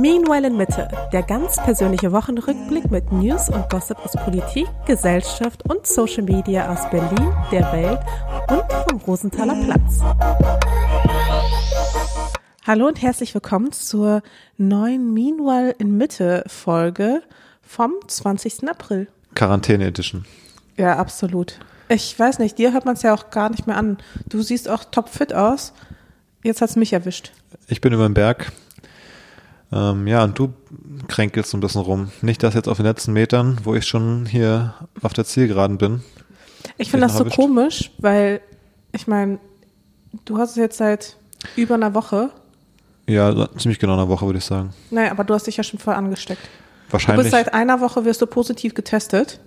[0.00, 5.88] Meanwhile in Mitte, der ganz persönliche Wochenrückblick mit News und Gossip aus Politik, Gesellschaft und
[5.88, 7.98] Social Media aus Berlin, der Welt
[8.48, 9.98] und vom Rosenthaler Platz.
[12.64, 14.22] Hallo und herzlich willkommen zur
[14.56, 17.24] neuen Meanwhile in Mitte Folge
[17.60, 18.68] vom 20.
[18.68, 19.08] April.
[19.34, 20.26] Quarantäne Edition.
[20.76, 21.58] Ja, absolut.
[21.88, 23.98] Ich weiß nicht, dir hört man es ja auch gar nicht mehr an.
[24.28, 25.72] Du siehst auch topfit aus.
[26.44, 27.32] Jetzt hat es mich erwischt.
[27.66, 28.52] Ich bin über den Berg.
[29.70, 30.52] Ähm, ja, und du
[31.08, 32.10] kränkelst ein bisschen rum.
[32.22, 36.02] Nicht das jetzt auf den letzten Metern, wo ich schon hier auf der Zielgeraden bin.
[36.78, 37.36] Ich finde das so erwischt.
[37.36, 38.40] komisch, weil
[38.92, 39.38] ich meine,
[40.24, 41.16] du hast es jetzt seit
[41.56, 42.30] über einer Woche.
[43.06, 44.72] Ja, ziemlich genau eine Woche, würde ich sagen.
[44.90, 46.42] Naja, aber du hast dich ja schon voll angesteckt.
[46.90, 47.26] Wahrscheinlich.
[47.26, 49.40] Du bist seit einer Woche wirst du positiv getestet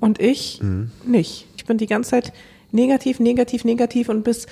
[0.00, 0.90] und ich mhm.
[1.04, 1.46] nicht.
[1.56, 2.32] Ich bin die ganze Zeit
[2.72, 4.46] negativ, negativ, negativ und bis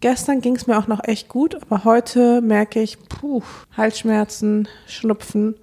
[0.00, 3.42] Gestern ging es mir auch noch echt gut, aber heute merke ich, puh,
[3.76, 5.56] Halsschmerzen, Schnupfen.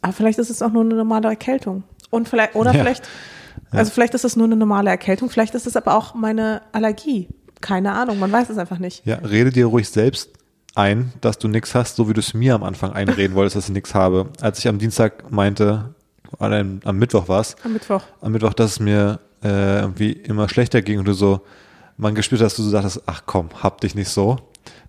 [0.00, 1.82] Aber vielleicht ist es auch nur eine normale Erkältung.
[2.10, 2.80] Und vielleicht, oder ja.
[2.80, 3.08] vielleicht,
[3.72, 7.28] also vielleicht ist es nur eine normale Erkältung, vielleicht ist es aber auch meine Allergie.
[7.60, 9.04] Keine Ahnung, man weiß es einfach nicht.
[9.06, 10.30] Ja, rede dir ruhig selbst
[10.76, 13.64] ein, dass du nichts hast, so wie du es mir am Anfang einreden wolltest, dass
[13.64, 14.28] ich nichts habe.
[14.40, 15.94] Als ich am Dienstag meinte,
[16.38, 17.56] oder am Mittwoch war es.
[17.64, 18.02] Am Mittwoch.
[18.20, 21.40] Am Mittwoch, dass es mir äh, irgendwie immer schlechter ging und du so,
[21.96, 24.38] man gespürt hast, du so dachtest, ach komm, hab dich nicht so,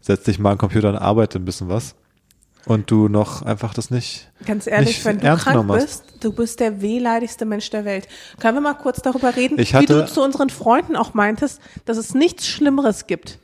[0.02, 1.96] setz dich mal am Computer und arbeite ein bisschen was.
[2.66, 4.32] Und du noch einfach das nicht.
[4.44, 8.08] Ganz ehrlich, nicht wenn du krank bist, du bist der wehleidigste Mensch der Welt.
[8.40, 11.62] Können wir mal kurz darüber reden, ich hatte, wie du zu unseren Freunden auch meintest,
[11.86, 13.38] dass es nichts Schlimmeres gibt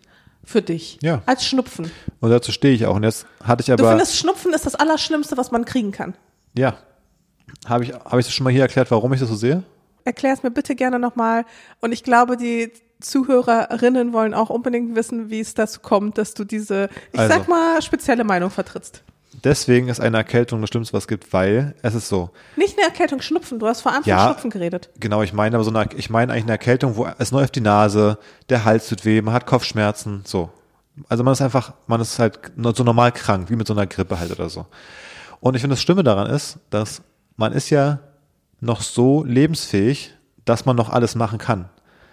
[0.44, 1.22] für dich ja.
[1.28, 1.92] als Schnupfen.
[2.20, 2.96] Und dazu stehe ich auch.
[2.96, 3.84] Und jetzt hatte ich aber.
[3.84, 6.16] Du findest Schnupfen ist das Allerschlimmste, was man kriegen kann.
[6.58, 6.78] Ja.
[7.68, 9.64] Habe ich, habe ich das schon mal hier erklärt, warum ich das so sehe?
[10.04, 11.46] Erklär es mir bitte gerne nochmal.
[11.80, 12.72] Und ich glaube, die
[13.02, 17.48] Zuhörerinnen wollen auch unbedingt wissen, wie es dazu kommt, dass du diese, ich also, sag
[17.48, 19.04] mal, spezielle Meinung vertrittst.
[19.44, 22.30] Deswegen ist eine Erkältung das Schlimmste, was es gibt, weil es ist so.
[22.56, 23.60] Nicht eine Erkältung, Schnupfen.
[23.60, 24.90] Du hast vor allem ja, von Schnupfen geredet.
[25.00, 27.62] Genau, ich meine aber so eine, ich meine eigentlich eine Erkältung, wo es läuft die
[27.62, 28.18] Nase,
[28.50, 30.50] der Hals tut weh, man hat Kopfschmerzen, so.
[31.08, 34.20] Also man ist einfach, man ist halt so normal krank, wie mit so einer Grippe
[34.20, 34.66] halt oder so.
[35.40, 37.02] Und ich finde das Schlimme daran ist, dass
[37.38, 38.00] man ist ja
[38.60, 40.14] noch so lebensfähig,
[40.46, 41.70] dass man noch alles machen kann.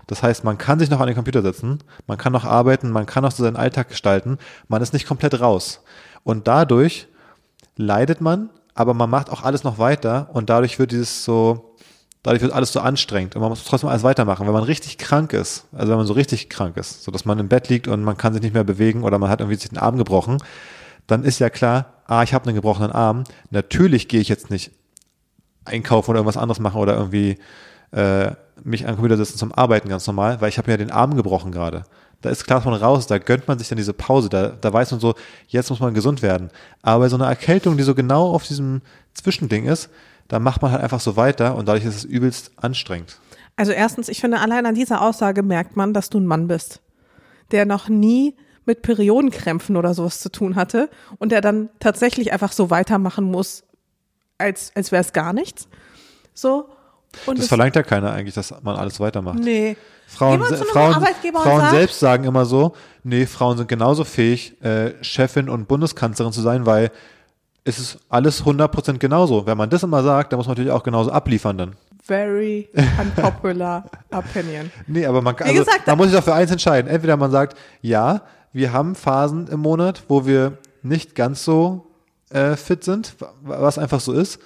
[0.09, 3.07] Das heißt, man kann sich noch an den Computer setzen, man kann noch arbeiten, man
[3.07, 5.83] kann noch so seinen Alltag gestalten, man ist nicht komplett raus.
[6.25, 7.07] Und dadurch
[7.77, 11.77] leidet man, aber man macht auch alles noch weiter und dadurch wird dieses so,
[12.23, 14.47] dadurch wird alles so anstrengend und man muss trotzdem alles weitermachen.
[14.47, 17.39] Wenn man richtig krank ist, also wenn man so richtig krank ist, so dass man
[17.39, 19.69] im Bett liegt und man kann sich nicht mehr bewegen oder man hat irgendwie sich
[19.69, 20.39] den Arm gebrochen,
[21.07, 23.25] dann ist ja klar, ah, ich habe einen gebrochenen Arm.
[23.51, 24.71] Natürlich gehe ich jetzt nicht
[25.67, 27.39] einkaufen oder irgendwas anderes machen oder irgendwie
[27.91, 28.33] äh,
[28.65, 31.17] mich an den Computer setzen zum Arbeiten ganz normal, weil ich habe mir den Arm
[31.17, 31.85] gebrochen gerade.
[32.21, 34.91] Da ist klar von raus, da gönnt man sich dann diese Pause, da, da weiß
[34.91, 35.15] man so,
[35.47, 36.51] jetzt muss man gesund werden.
[36.83, 38.83] Aber bei so einer Erkältung, die so genau auf diesem
[39.15, 39.89] Zwischending ist,
[40.27, 43.19] da macht man halt einfach so weiter und dadurch ist es übelst anstrengend.
[43.57, 46.81] Also erstens, ich finde, allein an dieser Aussage merkt man, dass du ein Mann bist,
[47.51, 48.37] der noch nie
[48.67, 53.65] mit Periodenkrämpfen oder sowas zu tun hatte und der dann tatsächlich einfach so weitermachen muss,
[54.37, 55.69] als, als wäre es gar nichts.
[56.35, 56.69] So.
[57.27, 59.39] Und das verlangt ja keiner eigentlich, dass man alles weitermacht.
[59.39, 59.77] Nee.
[60.07, 61.05] Frauen, Frauen,
[61.35, 62.75] Frauen selbst sagen immer so,
[63.05, 66.91] nee, Frauen sind genauso fähig, äh, Chefin und Bundeskanzlerin zu sein, weil
[67.65, 69.47] es ist alles 100% genauso.
[69.47, 71.77] Wenn man das immer sagt, dann muss man natürlich auch genauso abliefern dann.
[72.03, 72.71] Very
[73.01, 74.71] unpopular opinion.
[74.87, 76.91] Nee, aber man, also, gesagt, man muss sich doch für eins entscheiden.
[76.91, 78.23] Entweder man sagt, ja,
[78.55, 81.87] wir haben Phasen im Monat, wo wir nicht ganz so
[82.31, 84.41] äh, fit sind, was einfach so ist.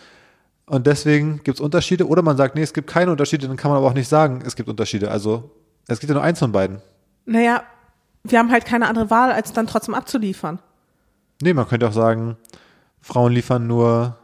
[0.72, 2.08] Und deswegen gibt es Unterschiede.
[2.08, 4.42] Oder man sagt, nee, es gibt keine Unterschiede, dann kann man aber auch nicht sagen,
[4.46, 5.10] es gibt Unterschiede.
[5.10, 5.50] Also
[5.86, 6.80] es gibt ja nur eins von beiden.
[7.26, 7.64] Naja,
[8.24, 10.60] wir haben halt keine andere Wahl, als dann trotzdem abzuliefern.
[11.42, 12.38] Nee, man könnte auch sagen,
[13.02, 14.16] Frauen liefern nur.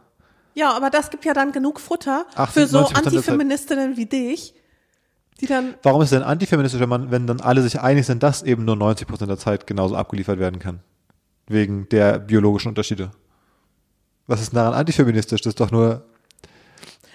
[0.55, 4.55] Ja, aber das gibt ja dann genug Futter 80, für so Antifeministinnen wie dich,
[5.41, 5.75] die dann.
[5.83, 8.65] Warum ist es denn antifeministisch, wenn, man, wenn dann alle sich einig sind, dass eben
[8.65, 10.79] nur 90 Prozent der Zeit genauso abgeliefert werden kann?
[11.45, 13.11] Wegen der biologischen Unterschiede.
[14.25, 15.41] Was ist daran antifeministisch?
[15.41, 16.08] Das ist doch nur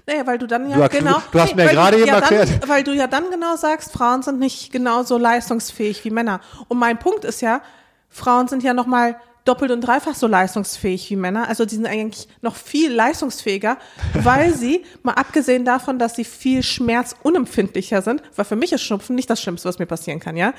[0.06, 1.22] naja, weil du dann ja du, genau.
[1.32, 2.50] Du hast nee, mir gerade eben ja erklärt.
[2.60, 6.40] Dann, weil du ja dann genau sagst, Frauen sind nicht genauso leistungsfähig wie Männer.
[6.68, 7.62] Und mein Punkt ist ja,
[8.10, 11.48] Frauen sind ja nochmal doppelt und dreifach so leistungsfähig wie Männer.
[11.48, 13.78] Also die sind eigentlich noch viel leistungsfähiger,
[14.14, 19.16] weil sie, mal abgesehen davon, dass sie viel schmerzunempfindlicher sind, weil für mich ist Schnupfen
[19.16, 20.52] nicht das Schlimmste, was mir passieren kann, ja.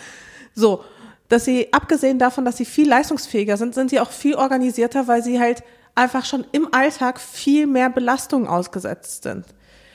[0.54, 0.84] So,
[1.30, 5.24] dass sie, abgesehen davon, dass sie viel leistungsfähiger sind, sind sie auch viel organisierter, weil
[5.24, 5.64] sie halt
[5.96, 9.46] einfach schon im Alltag viel mehr Belastungen ausgesetzt sind.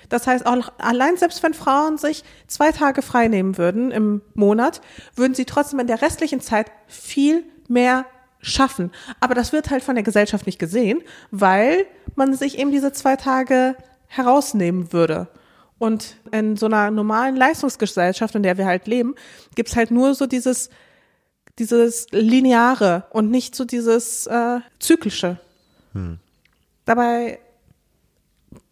[0.09, 4.81] Das heißt, auch allein selbst wenn Frauen sich zwei Tage frei nehmen würden im Monat,
[5.15, 8.07] würden sie trotzdem in der restlichen Zeit viel mehr
[8.41, 8.91] schaffen.
[9.21, 11.87] Aber das wird halt von der Gesellschaft nicht gesehen, weil
[12.17, 13.77] man sich eben diese zwei Tage
[14.09, 15.29] herausnehmen würde.
[15.79, 19.15] Und in so einer normalen Leistungsgesellschaft, in der wir halt leben,
[19.55, 20.71] gibt's halt nur so dieses,
[21.59, 25.39] dieses Lineare und nicht so dieses äh, Zyklische.
[25.93, 26.19] Hm.
[26.85, 27.39] Dabei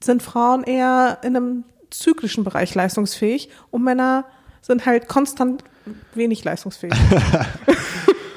[0.02, 4.24] sind Frauen eher in einem zyklischen Bereich leistungsfähig und Männer
[4.60, 5.64] sind halt konstant
[6.14, 6.94] wenig leistungsfähig.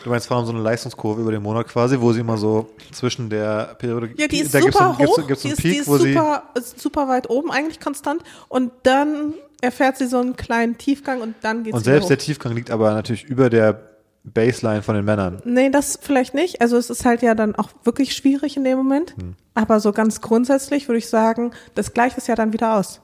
[0.04, 2.70] Du meinst, Frauen haben so eine Leistungskurve über den Monat quasi, wo sie immer so
[2.92, 4.10] zwischen der Periode.
[4.18, 6.44] Ja, die ist super gibt's, hoch, Gibt's, gibt's die ist, Peak, die ist super,
[6.78, 8.24] super weit oben, eigentlich konstant.
[8.50, 12.10] Und dann erfährt sie so einen kleinen Tiefgang und dann geht's Und selbst hoch.
[12.10, 13.91] der Tiefgang liegt aber natürlich über der
[14.24, 15.42] Baseline von den Männern.
[15.46, 16.62] Nee, das vielleicht nicht.
[16.62, 19.16] Also es ist halt ja dann auch wirklich schwierig in dem Moment.
[19.18, 19.36] Hm.
[19.56, 23.02] Aber so ganz grundsätzlich würde ich sagen, das gleicht es ja dann wieder aus.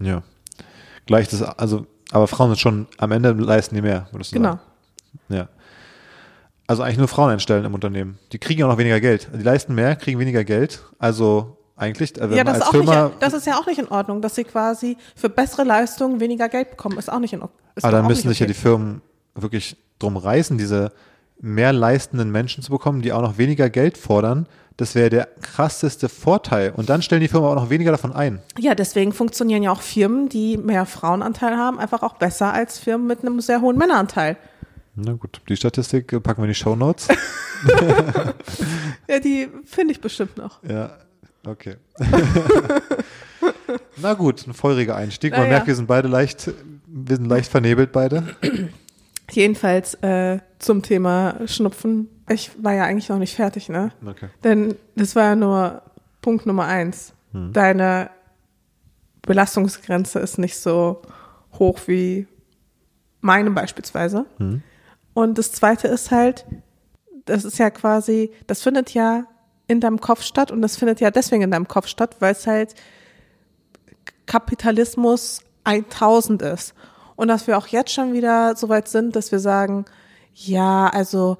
[0.00, 0.22] Ja.
[1.06, 4.50] Gleich das, also, aber Frauen sind schon am Ende leisten die mehr, würdest du Genau.
[4.50, 4.60] sagen.
[5.28, 5.48] Ja.
[6.66, 8.18] Also eigentlich nur Frauen einstellen im Unternehmen.
[8.32, 9.28] Die kriegen ja auch noch weniger Geld.
[9.32, 10.82] Die leisten mehr, kriegen weniger Geld.
[10.98, 13.58] Also eigentlich, äh, wenn ja, man das ist, als auch Firma, nicht, das ist ja
[13.58, 16.98] auch nicht in Ordnung, dass sie quasi für bessere Leistungen weniger Geld bekommen.
[16.98, 17.60] Ist auch nicht in Ordnung.
[17.74, 19.02] Ist aber dann müssen sich ja die Firmen
[19.34, 20.92] wirklich drum reißen, diese
[21.40, 24.46] mehr leistenden Menschen zu bekommen, die auch noch weniger Geld fordern.
[24.76, 26.72] Das wäre der krasseste Vorteil.
[26.76, 28.40] Und dann stellen die Firmen auch noch weniger davon ein.
[28.58, 33.06] Ja, deswegen funktionieren ja auch Firmen, die mehr Frauenanteil haben, einfach auch besser als Firmen
[33.06, 34.36] mit einem sehr hohen Männeranteil.
[34.94, 37.08] Na gut, die Statistik packen wir in die Show Notes.
[39.08, 40.62] Ja, die finde ich bestimmt noch.
[40.64, 40.90] Ja,
[41.46, 41.76] okay.
[43.96, 45.32] Na gut, ein feuriger Einstieg.
[45.32, 45.48] Man ja.
[45.48, 46.50] merkt, wir sind beide leicht,
[46.86, 48.24] wir sind leicht vernebelt beide.
[49.30, 52.08] Jedenfalls äh, zum Thema Schnupfen.
[52.28, 53.92] Ich war ja eigentlich noch nicht fertig, ne?
[54.04, 54.28] Okay.
[54.44, 55.82] Denn das war ja nur
[56.22, 57.12] Punkt Nummer eins.
[57.32, 57.52] Hm.
[57.52, 58.10] Deine
[59.22, 61.02] Belastungsgrenze ist nicht so
[61.58, 62.26] hoch wie
[63.20, 64.26] meine beispielsweise.
[64.38, 64.62] Hm.
[65.14, 66.46] Und das zweite ist halt,
[67.24, 69.24] das ist ja quasi, das findet ja
[69.66, 72.46] in deinem Kopf statt und das findet ja deswegen in deinem Kopf statt, weil es
[72.46, 72.74] halt
[74.26, 76.74] Kapitalismus 1000 ist.
[77.16, 79.84] Und dass wir auch jetzt schon wieder so weit sind, dass wir sagen,
[80.34, 81.38] ja, also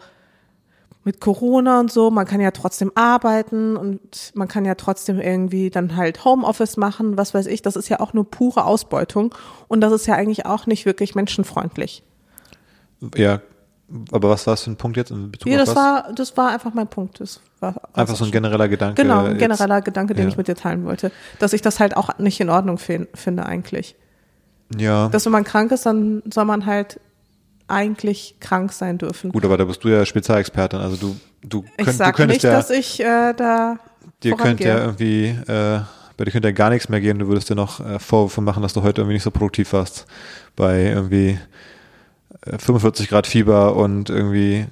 [1.04, 5.70] mit Corona und so, man kann ja trotzdem arbeiten und man kann ja trotzdem irgendwie
[5.70, 9.32] dann halt Homeoffice machen, was weiß ich, das ist ja auch nur pure Ausbeutung
[9.68, 12.02] und das ist ja eigentlich auch nicht wirklich menschenfreundlich.
[13.14, 13.40] Ja,
[14.10, 15.82] aber was war es für ein Punkt jetzt in Bezug Ja, auf das was?
[15.84, 17.20] war, das war einfach mein Punkt.
[17.20, 19.00] Das war Einfach so ein genereller Gedanke.
[19.00, 19.38] Genau, ein jetzt.
[19.38, 20.28] genereller Gedanke, den ja.
[20.28, 21.12] ich mit dir teilen wollte.
[21.38, 23.94] Dass ich das halt auch nicht in Ordnung fin- finde eigentlich.
[24.76, 26.98] Ja, Dass wenn man krank ist, dann soll man halt
[27.68, 29.30] eigentlich krank sein dürfen.
[29.32, 30.78] gut, aber da bist du ja Spezialexpertin.
[30.80, 33.78] Also du, du, ich könnt, du sage könntest nicht, ja, dass ich äh, da
[34.22, 34.68] dir könnte vorangehe.
[34.68, 35.80] ja irgendwie, äh,
[36.16, 37.18] bei dir könnte ja gar nichts mehr gehen.
[37.18, 40.06] Du würdest dir noch äh, Vorwürfe machen, dass du heute irgendwie nicht so produktiv warst.
[40.54, 41.38] Bei irgendwie
[42.46, 44.66] äh, 45 Grad Fieber und irgendwie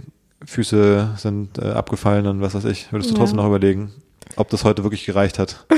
[0.44, 2.92] Füße sind äh, abgefallen und was weiß ich.
[2.92, 3.18] Würdest du Ja.
[3.20, 3.92] trotzdem noch überlegen,
[4.36, 5.66] ob das heute wirklich gereicht hat.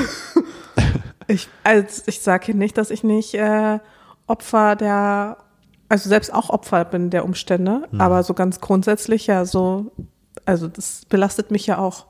[1.29, 3.81] Ich, also ich sage hier nicht, dass ich nicht äh,
[4.27, 5.37] Opfer der,
[5.89, 8.01] also selbst auch Opfer bin der Umstände, Mhm.
[8.01, 9.93] aber so ganz grundsätzlich ja so,
[10.45, 12.07] also das belastet mich ja auch.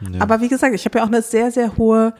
[0.00, 0.20] Ja.
[0.22, 2.14] Aber wie gesagt, ich habe ja auch eine sehr, sehr hohe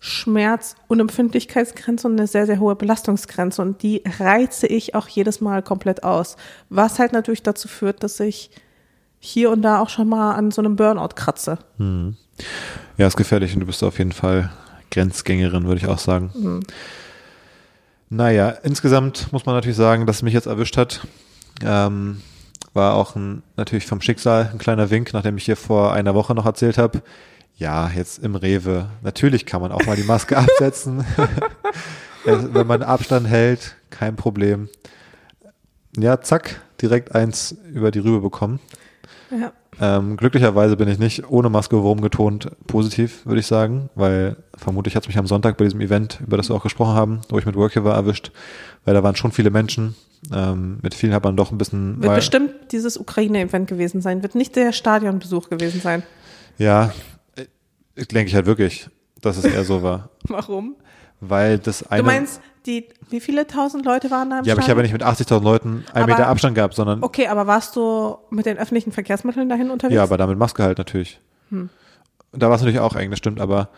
[0.00, 5.40] Schmerz- und Empfindlichkeitsgrenze und eine sehr, sehr hohe Belastungsgrenze und die reize ich auch jedes
[5.40, 6.36] Mal komplett aus.
[6.68, 8.50] Was halt natürlich dazu führt, dass ich
[9.18, 11.58] hier und da auch schon mal an so einem Burnout kratze.
[12.98, 14.50] Ja, ist gefährlich und du bist auf jeden Fall
[14.90, 16.30] Grenzgängerin, würde ich auch sagen.
[16.34, 16.60] Mhm.
[18.08, 21.06] Naja, insgesamt muss man natürlich sagen, dass es mich jetzt erwischt hat.
[21.64, 22.22] Ähm,
[22.72, 26.34] war auch ein, natürlich vom Schicksal ein kleiner Wink, nachdem ich hier vor einer Woche
[26.34, 27.02] noch erzählt habe.
[27.56, 28.90] Ja, jetzt im Rewe.
[29.02, 31.04] Natürlich kann man auch mal die Maske absetzen.
[32.24, 34.68] Wenn man Abstand hält, kein Problem.
[35.96, 38.60] Ja, zack, direkt eins über die Rübe bekommen.
[39.30, 39.52] Ja.
[39.80, 45.02] Ähm, glücklicherweise bin ich nicht ohne Maske wurmgetont positiv, würde ich sagen, weil vermutlich hat
[45.04, 47.44] es mich am Sonntag bei diesem Event, über das wir auch gesprochen haben, wo ich
[47.44, 48.30] mit Work war, erwischt,
[48.84, 49.94] weil da waren schon viele Menschen.
[50.34, 54.34] Ähm, mit vielen hat man doch ein bisschen Wird bestimmt dieses Ukraine-Event gewesen sein, wird
[54.34, 56.02] nicht der Stadionbesuch gewesen sein.
[56.56, 56.92] ja,
[57.36, 57.44] äh,
[58.06, 58.88] denke ich halt wirklich,
[59.20, 60.74] dass es eher so war, Warum?
[61.20, 64.62] weil das eine, Du meinst, die, wie viele tausend Leute waren da im ja, aber
[64.62, 67.46] ich habe ja nicht mit 80.000 Leuten einen Aber- Meter Abstand gehabt, sondern Okay, aber
[67.46, 69.94] warst du mit den öffentlichen Verkehrsmitteln dahin unterwegs?
[69.94, 71.20] Ja, aber da mit Maske halt natürlich.
[71.50, 71.68] Hm.
[72.32, 73.68] Da war es natürlich auch eng, das stimmt, aber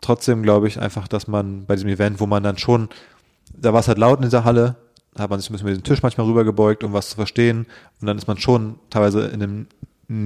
[0.00, 2.88] trotzdem glaube ich einfach, dass man bei diesem Event, wo man dann schon,
[3.54, 4.76] da war es halt laut in dieser Halle,
[5.14, 7.66] da hat man sich ein bisschen mit dem Tisch manchmal rübergebeugt, um was zu verstehen
[8.00, 9.66] und dann ist man schon teilweise in einem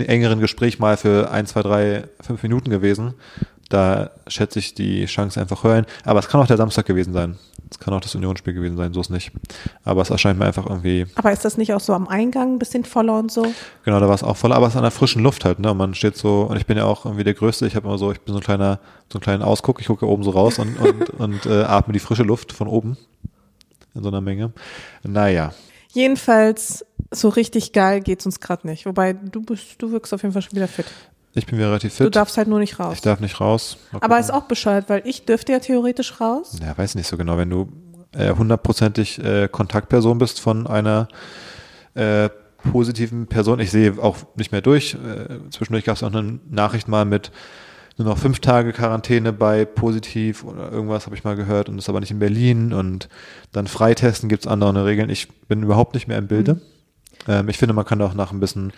[0.01, 3.15] engeren Gespräch mal für ein, zwei, drei, fünf Minuten gewesen.
[3.69, 5.85] Da schätze ich die Chance einfach hören.
[6.05, 7.39] Aber es kann auch der Samstag gewesen sein.
[7.75, 9.33] Es kann auch das Unionsspiel gewesen sein, so ist nicht.
[9.83, 12.59] Aber es erscheint mir einfach irgendwie, Aber ist das nicht auch so am Eingang ein
[12.61, 13.53] bisschen voller und so?
[13.85, 15.73] genau, da war es auch voll, aber es ist an der frischen Luft halt, ne?
[15.73, 17.99] Und Man steht so, und ich bin ja auch irgendwie der Größte, ich habe immer
[17.99, 18.79] so, ich bin so ein kleiner,
[19.13, 21.99] so ein kleiner Ausguck, ich gucke oben so raus und, und, und äh, atme die
[21.99, 22.97] frische Luft von oben
[23.97, 24.53] in so einer Menge.
[25.03, 25.53] Naja,
[25.95, 28.85] Jedenfalls, so richtig geil geht's uns gerade nicht.
[28.85, 30.87] Wobei, du bist, du wirkst auf jeden Fall schon wieder fit.
[31.35, 32.17] Ich bin wieder relativ Du fit.
[32.17, 32.95] darfst halt nur nicht raus.
[32.95, 33.77] Ich darf nicht raus.
[34.01, 36.59] Aber ist auch bescheuert, weil ich dürfte ja theoretisch raus.
[36.63, 37.69] Ja, weiß nicht so genau, wenn du
[38.13, 41.09] äh, hundertprozentig äh, Kontaktperson bist von einer
[41.95, 42.29] äh,
[42.73, 43.61] positiven Person.
[43.61, 44.95] Ich sehe auch nicht mehr durch.
[44.95, 47.31] Äh, zwischendurch gab es auch eine Nachricht mal mit
[47.97, 51.89] nur noch fünf Tage Quarantäne bei positiv oder irgendwas habe ich mal gehört und ist
[51.89, 53.09] aber nicht in Berlin und
[53.53, 55.11] dann Freitesten gibt es andere Regeln.
[55.11, 56.61] Ich bin überhaupt nicht mehr im Bilde.
[57.29, 58.73] Ähm, ich finde, man kann auch nach ein bisschen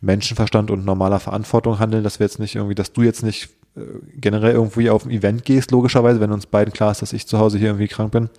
[0.00, 3.80] Menschenverstand und normaler Verantwortung handeln, dass wir jetzt nicht irgendwie, dass du jetzt nicht äh,
[4.16, 7.38] generell irgendwie auf ein Event gehst, logischerweise, wenn uns beiden klar ist, dass ich zu
[7.38, 8.30] Hause hier irgendwie krank bin.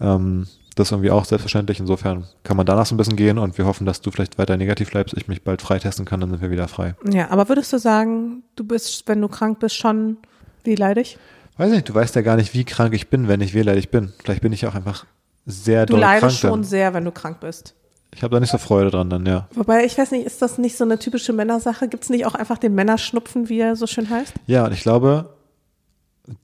[0.00, 1.80] Ähm, das ist irgendwie auch selbstverständlich.
[1.80, 4.56] Insofern kann man danach so ein bisschen gehen und wir hoffen, dass du vielleicht weiter
[4.56, 6.94] negativ bleibst, ich mich bald freitesten kann, dann sind wir wieder frei.
[7.10, 10.18] Ja, aber würdest du sagen, du bist, wenn du krank bist, schon
[10.64, 11.18] wie leidig?
[11.56, 14.12] Weiß nicht, du weißt ja gar nicht, wie krank ich bin, wenn ich wehleidig bin.
[14.22, 15.04] Vielleicht bin ich auch einfach
[15.44, 16.64] sehr Du doll leidest krank schon dann.
[16.64, 17.74] sehr, wenn du krank bist.
[18.20, 19.48] Ich habe da nicht so Freude dran dann, ja.
[19.54, 21.88] Wobei, ich weiß nicht, ist das nicht so eine typische Männersache?
[21.88, 24.34] Gibt es nicht auch einfach den Männerschnupfen, wie er so schön heißt?
[24.46, 25.30] Ja, und ich glaube,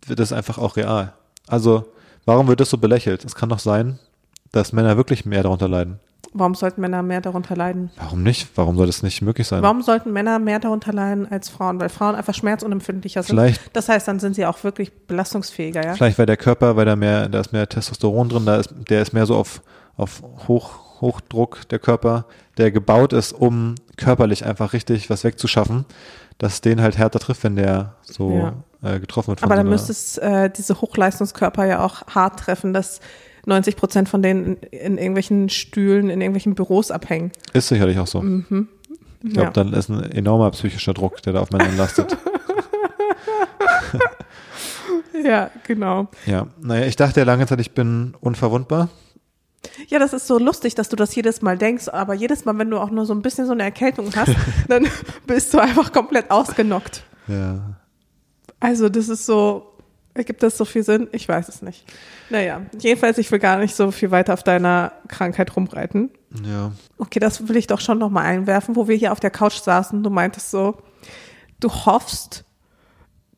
[0.09, 1.13] das ist einfach auch real.
[1.47, 1.85] Also,
[2.25, 3.27] warum wird das so belächelt?
[3.27, 3.99] Es kann doch sein,
[4.53, 6.01] dass Männer wirklich mehr darunter leiden.
[6.33, 7.91] Warum sollten Männer mehr darunter leiden?
[7.99, 8.49] Warum nicht?
[8.55, 9.63] Warum soll das nicht möglich sein?
[9.63, 11.79] Warum sollten Männer mehr darunter leiden als Frauen?
[11.79, 13.37] Weil Frauen einfach schmerzunempfindlicher sind.
[13.39, 15.93] Vielleicht- Das heißt, dann sind sie auch wirklich belastungsfähiger, ja?
[15.95, 19.03] Vielleicht weil der Körper, weil da mehr, da ist mehr Testosteron drin, da ist, der
[19.03, 19.61] ist mehr so auf,
[19.99, 22.25] auf Hoch, Hochdruck, der Körper,
[22.59, 25.85] der gebaut ist, um körperlich einfach richtig was wegzuschaffen,
[26.39, 29.67] dass den halt härter trifft, wenn der so äh, getroffen wird von Aber so dann
[29.67, 33.01] einer- müsste es äh, diese Hochleistungskörper ja auch hart treffen, dass
[33.47, 37.31] 90 Prozent von denen in, in irgendwelchen Stühlen, in irgendwelchen Büros abhängen.
[37.53, 38.19] Ist sicherlich auch so.
[38.19, 38.69] Ich glaube, Mhm.
[39.35, 39.51] Ja.
[39.51, 42.17] dann ist ein enormer psychischer Druck, der da auf Männern lastet.
[45.25, 46.09] Ja, genau.
[46.27, 48.89] ja, naja, ich dachte ja lange Zeit, ich bin unverwundbar.
[49.89, 52.71] Ja, das ist so lustig, dass du das jedes Mal denkst, aber jedes Mal, wenn
[52.71, 54.35] du auch nur so ein bisschen so eine Erkältung hast,
[54.69, 54.87] dann
[55.27, 57.03] bist du einfach komplett ausgenockt.
[57.29, 57.77] Ja.
[58.61, 59.75] Also das ist so,
[60.15, 61.09] ergibt das so viel Sinn?
[61.13, 61.85] Ich weiß es nicht.
[62.31, 66.11] Naja, jedenfalls, ich will gar nicht so viel weiter auf deiner Krankheit rumreiten.
[66.45, 66.73] Ja.
[66.99, 70.03] Okay, das will ich doch schon nochmal einwerfen, wo wir hier auf der Couch saßen.
[70.03, 70.79] Du meintest so,
[71.61, 72.45] du hoffst,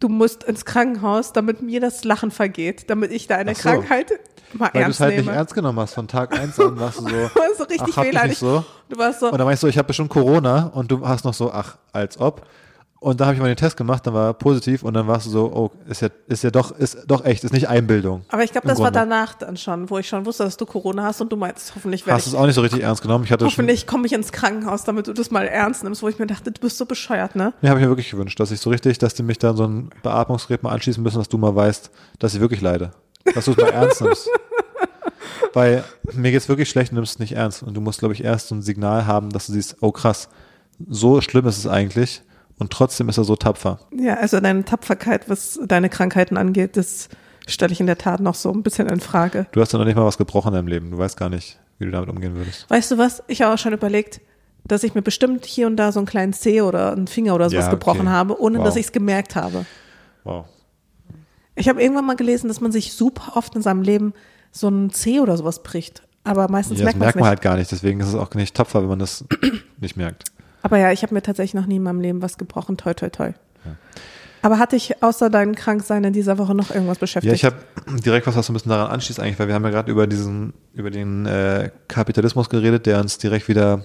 [0.00, 3.62] du musst ins Krankenhaus, damit mir das Lachen vergeht, damit ich deine Ach so.
[3.68, 4.12] Krankheit
[4.52, 5.26] mal Weil du es halt nehme.
[5.26, 5.94] nicht ernst genommen hast.
[5.94, 8.64] Von Tag eins an warst du so, warst so richtig ach, hab ich nicht so.
[8.88, 11.34] Du warst so, Und dann meinst du, ich habe bestimmt Corona und du hast noch
[11.34, 12.46] so, ach, als ob.
[13.00, 15.26] Und dann habe ich mal den Test gemacht, dann war er positiv und dann warst
[15.26, 18.24] du so, oh, ist ja, ist ja doch, ist doch echt, ist nicht Einbildung.
[18.28, 18.98] aber ich glaube, das war Grunde.
[19.00, 22.04] danach dann schon, wo ich schon wusste, dass du Corona hast und du meinst, hoffentlich
[22.06, 23.22] werde Hast du ich, es auch nicht so richtig ernst genommen?
[23.22, 26.18] Ich hatte hoffentlich komme ich ins Krankenhaus, damit du das mal ernst nimmst, wo ich
[26.18, 27.54] mir dachte, du bist so bescheuert, ne?
[27.62, 29.64] ja, habe ich mir wirklich gewünscht, dass ich so richtig, dass die mich dann so
[29.64, 32.90] ein Beatmungsgerät mal anschließen müssen, dass du mal weißt, dass ich wirklich leide.
[33.32, 34.28] Dass du es mal ernst nimmst.
[35.54, 37.62] Weil mir geht's wirklich schlecht und nimmst es nicht ernst.
[37.62, 40.28] Und du musst, glaube ich, erst so ein Signal haben, dass du siehst, oh krass,
[40.88, 42.22] so schlimm ist es eigentlich.
[42.58, 43.78] Und trotzdem ist er so tapfer.
[43.96, 47.08] Ja, also deine Tapferkeit, was deine Krankheiten angeht, das
[47.46, 49.46] stelle ich in der Tat noch so ein bisschen in Frage.
[49.52, 50.90] Du hast ja noch nicht mal was gebrochen in deinem Leben.
[50.90, 52.68] Du weißt gar nicht, wie du damit umgehen würdest.
[52.68, 53.22] Weißt du was?
[53.28, 54.20] Ich habe auch schon überlegt,
[54.64, 57.48] dass ich mir bestimmt hier und da so einen kleinen Zeh oder einen Finger oder
[57.48, 58.10] sowas Ja, gebrochen okay.
[58.10, 58.64] habe, ohne Wow.
[58.64, 59.64] dass ich es gemerkt habe.
[60.24, 60.46] Wow.
[61.54, 64.12] Ich habe irgendwann mal gelesen, dass man sich super oft in seinem Leben
[64.52, 66.02] so einen Zeh oder sowas bricht.
[66.24, 67.70] Aber meistens Ja, merkt man es merkt man halt gar nicht.
[67.72, 69.24] Deswegen ist es auch nicht tapfer, wenn man das
[69.80, 70.24] nicht merkt.
[70.62, 72.76] Aber ja, ich habe mir tatsächlich noch nie in meinem Leben was gebrochen.
[72.76, 73.32] Toi, toi, toi.
[74.42, 77.30] Aber hatte ich außer deinem Kranksein in dieser Woche noch irgendwas beschäftigt?
[77.30, 77.56] Ja, ich habe
[78.00, 80.06] direkt was, was so ein bisschen daran anschließt eigentlich, weil wir haben ja gerade über
[80.06, 83.84] diesen, über den äh, Kapitalismus geredet, der uns direkt wieder,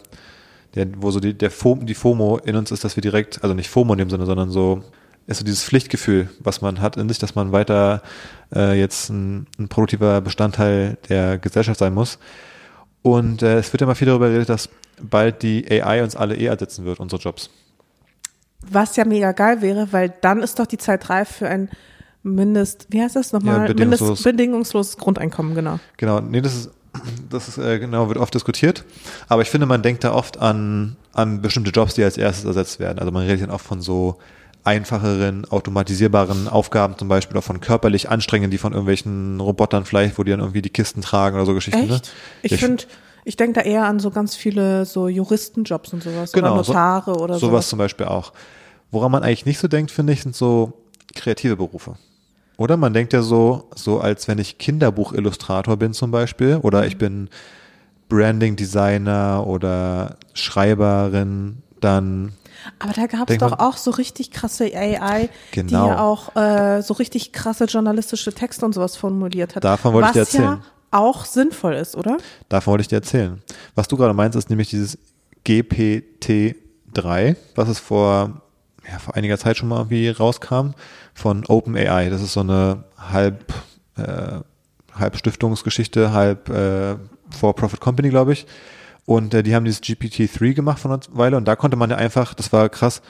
[0.75, 3.55] der, wo so die, der FOMO, die FOMO in uns ist, dass wir direkt, also
[3.55, 4.83] nicht FOMO in dem Sinne, sondern so,
[5.25, 8.03] ist so dieses Pflichtgefühl, was man hat in sich, dass man weiter
[8.53, 12.19] äh, jetzt ein, ein produktiver Bestandteil der Gesellschaft sein muss.
[13.01, 14.69] Und äh, es wird immer viel darüber geredet, dass
[15.03, 17.49] bald die AI uns alle eh ersetzen wird, unsere Jobs.
[18.61, 21.69] Was ja mega geil wäre, weil dann ist doch die Zeit reif für ein
[22.25, 23.61] Mindest, wie heißt das nochmal?
[23.61, 24.07] Ja, bedingungslos.
[24.07, 25.79] Mindest, bedingungsloses Grundeinkommen, genau.
[25.97, 26.69] Genau, nee, das ist,
[27.29, 28.85] das ist äh, genau, wird oft diskutiert.
[29.27, 32.79] Aber ich finde, man denkt da oft an, an bestimmte Jobs, die als erstes ersetzt
[32.79, 32.99] werden.
[32.99, 34.19] Also man redet dann oft von so
[34.63, 40.23] einfacheren, automatisierbaren Aufgaben, zum Beispiel auch von körperlich anstrengenden, die von irgendwelchen Robotern vielleicht, wo
[40.23, 41.87] die dann irgendwie die Kisten tragen oder so Geschichten.
[41.87, 41.95] Ne?
[41.95, 42.11] Echt?
[42.43, 42.83] Ich Ja, finde,
[43.25, 46.71] ich denke da eher an so ganz viele so Juristenjobs und sowas Genau, oder so-
[46.73, 47.69] Notare oder sowas sowas.
[47.69, 48.33] zum Beispiel auch.
[48.91, 50.73] Woran man eigentlich nicht so denkt, finde ich, sind so
[51.15, 51.95] kreative Berufe.
[52.57, 56.97] Oder man denkt ja so, so als wenn ich Kinderbuchillustrator bin zum Beispiel, oder ich
[56.99, 57.29] bin
[58.09, 62.33] Branding Designer oder Schreiberin, dann
[62.79, 65.87] Aber da gab es doch auch so richtig krasse AI, die Genau.
[65.87, 69.63] ja auch äh, so richtig krasse journalistische Texte und sowas formuliert hat.
[69.63, 70.43] Davon wollte ich dir erzählen.
[70.43, 70.61] ja
[70.93, 72.17] auch sinnvoll ist, oder?
[72.49, 73.41] Davon wollte ich dir erzählen.
[73.75, 74.97] Was du gerade meinst, ist nämlich dieses
[75.45, 78.41] GPT-3, was es vor,
[78.89, 80.71] ja, vor einiger Zeit schon mal irgendwie rauskam
[81.13, 82.09] von OpenAI.
[82.09, 83.53] Das ist so eine halb,
[83.97, 84.39] äh,
[84.93, 86.95] halb Stiftungsgeschichte, halb äh,
[87.31, 88.45] For-Profit Company, glaube ich.
[89.05, 91.97] Und äh, die haben dieses GPT-3 gemacht von einer Weile und da konnte man ja
[91.97, 93.01] einfach, das war krass,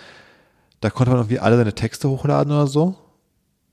[0.82, 2.96] da konnte man irgendwie alle seine Texte hochladen oder so.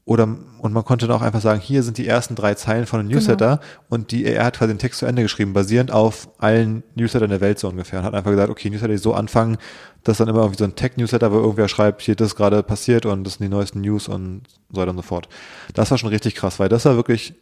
[0.05, 3.01] Oder, und man konnte dann auch einfach sagen, hier sind die ersten drei Zeilen von
[3.01, 6.83] einem Newsletter und die, er hat quasi den Text zu Ende geschrieben, basierend auf allen
[6.95, 8.01] Newslettern der Welt so ungefähr.
[8.01, 9.59] Und hat einfach gesagt, okay, Newsletter, die so anfangen,
[10.03, 13.07] dass dann immer irgendwie so ein Tech-Newsletter, wo irgendwer schreibt, hier, das ist gerade passiert
[13.07, 15.29] und das sind die neuesten News und so weiter und so fort.
[15.75, 17.35] Das war schon richtig krass, weil das war wirklich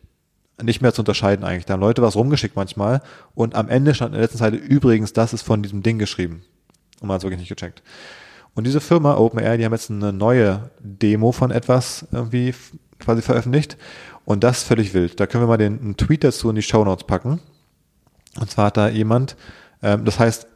[0.60, 1.66] nicht mehr zu unterscheiden eigentlich.
[1.66, 3.00] Da haben Leute was rumgeschickt manchmal
[3.34, 6.42] und am Ende stand in der letzten Seite übrigens, das ist von diesem Ding geschrieben.
[7.00, 7.82] Und man hat es wirklich nicht gecheckt.
[8.58, 12.52] Und diese Firma OpenAI, die haben jetzt eine neue Demo von etwas irgendwie
[12.98, 13.76] quasi veröffentlicht.
[14.24, 15.20] Und das ist völlig wild.
[15.20, 17.38] Da können wir mal den einen Tweet dazu in die Show Notes packen.
[18.34, 19.36] Und zwar hat da jemand,
[19.80, 20.48] ähm, das heißt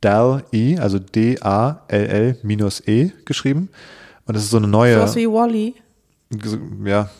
[0.00, 3.68] DAL-E, also D-A-L-L minus E geschrieben.
[4.24, 5.76] Und das ist so eine neue Sowas wie Wally.
[6.84, 7.10] ja.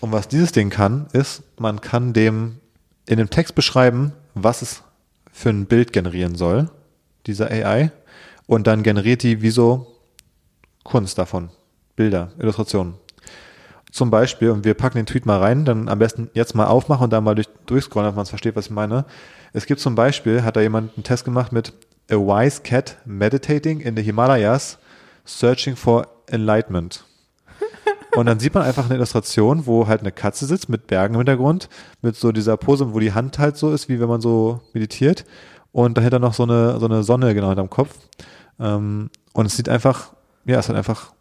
[0.00, 2.56] Und was dieses Ding kann, ist, man kann dem
[3.06, 4.82] in dem Text beschreiben, was es
[5.30, 6.68] für ein Bild generieren soll,
[7.28, 7.92] dieser AI.
[8.52, 9.86] Und dann generiert die wie so
[10.84, 11.48] Kunst davon.
[11.96, 12.96] Bilder, Illustrationen.
[13.90, 17.04] Zum Beispiel, und wir packen den Tweet mal rein, dann am besten jetzt mal aufmachen
[17.04, 19.06] und dann mal durch, durchscrollen, damit man es versteht, was ich meine.
[19.54, 21.72] Es gibt zum Beispiel, hat da jemand einen Test gemacht mit
[22.10, 24.76] A Wise Cat Meditating in the Himalayas,
[25.24, 27.06] Searching for Enlightenment.
[28.16, 31.20] Und dann sieht man einfach eine Illustration, wo halt eine Katze sitzt mit Bergen im
[31.20, 31.70] Hintergrund,
[32.02, 35.24] mit so dieser Pose, wo die Hand halt so ist, wie wenn man so meditiert.
[35.72, 37.94] Und dahinter noch so eine, so eine Sonne genau hinterm Kopf.
[38.58, 40.12] Ähm, und es sieht einfach,
[40.44, 41.12] ja, es hat einfach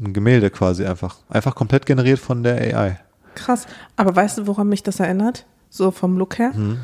[0.00, 1.16] ein Gemälde quasi einfach.
[1.28, 2.98] Einfach komplett generiert von der AI.
[3.34, 3.66] Krass.
[3.96, 5.46] Aber weißt du, woran mich das erinnert?
[5.70, 6.52] So vom Look her?
[6.54, 6.80] Mhm.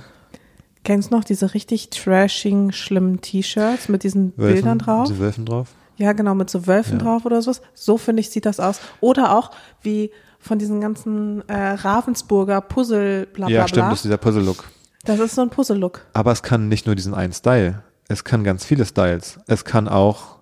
[0.84, 5.08] Kennst du noch diese richtig trashing, schlimmen T-Shirts mit diesen Bildern drauf?
[5.08, 5.68] Diese Wölfen drauf.
[5.96, 7.04] Ja, genau, mit so Wölfen Ja.
[7.04, 7.60] drauf oder sowas.
[7.74, 8.80] So finde ich, sieht das aus.
[9.00, 9.50] Oder auch
[9.82, 13.68] wie von diesen ganzen äh, Ravensburger Puzzle, bla bla ja, bla.
[13.68, 14.64] stimmt, das ist dieser Puzzle-Look.
[15.04, 16.06] das ist so ein Puzzle-Look.
[16.12, 17.82] Aber es kann nicht nur diesen einen Style.
[18.08, 19.38] Es kann ganz viele Styles.
[19.46, 20.38] Es kann auch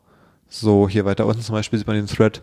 [0.48, 2.40] so hier weiter unten zum Beispiel sieht man den Thread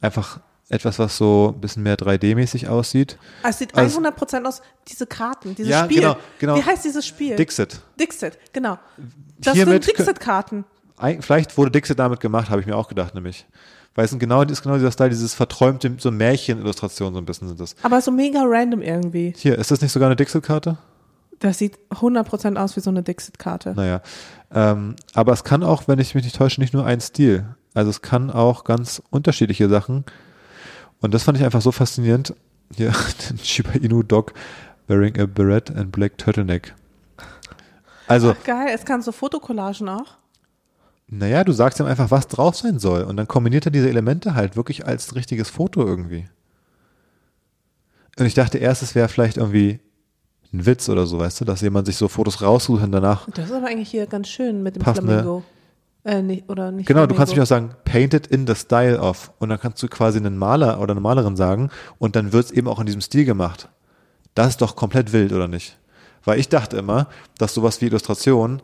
[0.00, 3.18] einfach etwas, was so ein bisschen mehr 3D-mäßig aussieht.
[3.42, 6.00] Ah, Es sieht Also- 100% aus, diese Karten, dieses Ja, Spiel.
[6.00, 6.56] genau, genau.
[6.56, 7.36] Wie heißt dieses Spiel?
[7.36, 7.80] Dixit.
[8.00, 8.78] Dixit, genau.
[9.38, 10.64] Das Hiermit sind Dixit-Karten.
[11.20, 13.46] Vielleicht wurde Dixit damit gemacht, habe ich mir auch gedacht, nämlich.
[13.94, 17.46] Weil es sind genau, ist genau dieser Style, dieses verträumte, so Märchen-Illustration so ein bisschen
[17.46, 17.76] sind das.
[17.82, 19.34] Aber so mega random irgendwie.
[19.36, 20.78] Hier, ist das nicht sogar eine Dixit-Karte?
[21.40, 23.74] Das sieht 100% aus wie so eine Dixit-Karte.
[23.76, 24.00] Naja.
[24.54, 27.44] Ähm, aber es kann auch, wenn ich mich nicht täusche, nicht nur ein Stil.
[27.74, 30.04] Also es kann auch ganz unterschiedliche Sachen.
[31.00, 32.34] Und das fand ich einfach so faszinierend.
[32.74, 32.92] Hier,
[33.30, 34.32] den Shiba Inu Dog
[34.86, 36.74] wearing a beret and black turtleneck.
[38.06, 40.16] Also, Geil, es kann so Fotokollagen auch.
[41.08, 43.02] naja, du sagst ihm einfach, was drauf sein soll.
[43.02, 46.28] Und dann kombiniert er diese Elemente halt wirklich als richtiges Foto irgendwie.
[48.18, 49.80] Und ich dachte erst, es wäre vielleicht irgendwie
[50.54, 53.46] ein Witz oder so, weißt du, dass jemand sich so Fotos raussucht und danach Das
[53.46, 55.42] ist aber eigentlich hier ganz schön mit dem Passende- Flamingo.
[56.04, 57.40] Äh, nicht, oder nicht Genau, du kannst Flamingo.
[57.40, 59.32] mich auch sagen, painted in the style of.
[59.38, 62.50] Und dann kannst du quasi einen Maler oder eine Malerin sagen und dann wird es
[62.50, 63.68] eben auch in diesem Stil gemacht.
[64.34, 65.78] Das ist doch komplett wild, oder nicht?
[66.24, 68.60] Weil ich dachte immer, dass sowas wie Illustration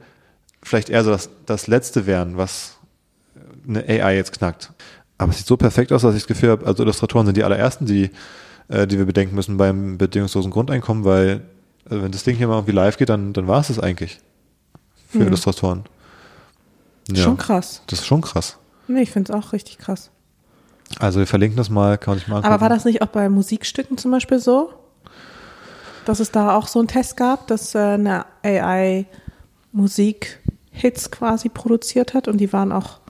[0.63, 2.77] vielleicht eher so das, das Letzte wären, was
[3.67, 4.73] eine AI jetzt knackt.
[5.17, 7.45] Aber es sieht so perfekt aus, dass ich das Gefühl habe, also Illustratoren sind die
[7.45, 8.11] allerersten, die,
[8.69, 11.43] äh, die wir bedenken müssen beim bedingungslosen Grundeinkommen, weil
[11.91, 14.19] äh, wenn das Ding hier mal irgendwie live geht, dann, dann war es das eigentlich
[15.09, 15.27] für Mhm.
[15.27, 15.85] Illustratoren.
[17.11, 17.25] Ja.
[17.25, 17.83] Schon krass.
[17.89, 18.57] Das ist schon krass.
[18.87, 20.11] Nee, ich finde es auch richtig krass.
[20.99, 22.53] Also wir verlinken das mal, kann man sich mal angucken.
[22.53, 24.73] Aber war das nicht auch bei Musikstücken zum Beispiel so?
[26.05, 29.07] Dass es da auch so einen Test gab, dass äh, eine AI
[29.73, 33.01] Musik-Hits quasi produziert hat und die waren auch,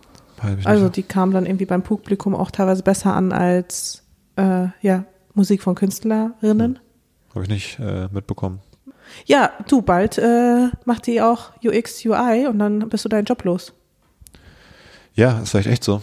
[0.64, 4.02] also die kamen dann irgendwie beim Publikum auch teilweise besser an als
[4.36, 6.78] äh, ja, Musik von Künstlerinnen.
[7.34, 8.60] Habe ich nicht äh, mitbekommen.
[9.26, 13.44] Ja, du, bald äh, macht die auch UX, UI und dann bist du deinen Job
[13.44, 13.72] los.
[15.14, 16.02] Ja, ist vielleicht echt so.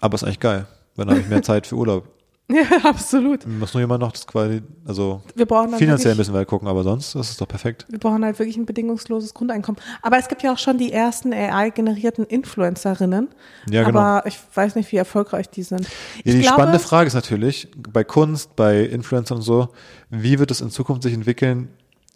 [0.00, 0.66] Aber ist eigentlich geil.
[0.96, 2.08] Dann habe ich mehr Zeit für Urlaub.
[2.50, 3.46] Ja, absolut.
[3.46, 6.68] Muss nur jemand noch das quasi, also Wir brauchen finanziell wirklich- müssen wir halt gucken,
[6.68, 7.86] aber sonst ist es doch perfekt.
[7.88, 9.80] Wir brauchen halt wirklich ein bedingungsloses Grundeinkommen.
[10.02, 13.28] Aber es gibt ja auch schon die ersten AI-generierten Influencerinnen.
[13.70, 14.00] Ja, genau.
[14.00, 15.82] Aber ich weiß nicht, wie erfolgreich die sind.
[16.24, 19.68] Ja, die glaube, spannende Frage ist natürlich, bei Kunst, bei Influencern und so,
[20.10, 21.68] wie wird es in Zukunft sich entwickeln?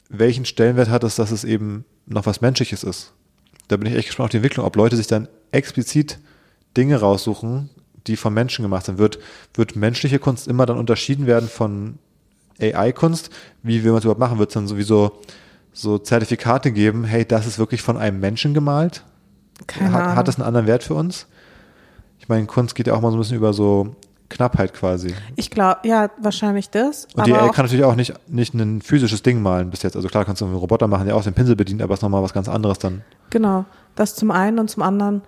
[0.08, 3.12] Welchen Stellenwert hat es, dass es eben noch was Menschliches ist?
[3.68, 6.18] Da bin ich echt gespannt auf die Entwicklung, ob Leute sich dann explizit
[6.76, 7.70] Dinge raussuchen,
[8.06, 8.98] die von Menschen gemacht sind.
[8.98, 9.18] Wird,
[9.54, 11.98] wird menschliche Kunst immer dann unterschieden werden von
[12.60, 13.30] AI-Kunst?
[13.62, 14.38] Wie will man es überhaupt machen?
[14.38, 15.20] Wird es dann sowieso
[15.72, 19.04] so Zertifikate geben, hey, das ist wirklich von einem Menschen gemalt?
[19.66, 21.26] keine hat, hat das einen anderen Wert für uns?
[22.18, 23.96] Ich meine, Kunst geht ja auch mal so ein bisschen über so
[24.28, 25.14] Knappheit quasi.
[25.36, 27.06] ich glaube, ja, wahrscheinlich das.
[27.14, 29.96] Und die AI kann natürlich auch nicht, nicht ein physisches Ding malen bis jetzt.
[29.96, 32.02] Also klar kannst du einen Roboter machen, der auch den Pinsel bedient, aber es ist
[32.02, 33.02] nochmal was ganz anderes dann.
[33.30, 35.22] Genau, das zum einen und zum anderen,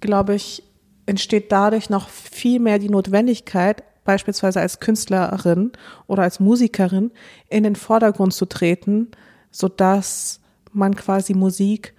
[0.00, 0.62] glaube ich,
[1.06, 5.72] entsteht dadurch noch viel mehr die Notwendigkeit, beispielsweise als Künstlerin
[6.06, 7.10] oder als Musikerin
[7.48, 9.08] in den Vordergrund zu treten,
[9.50, 10.40] sodass
[10.72, 11.94] man quasi Musik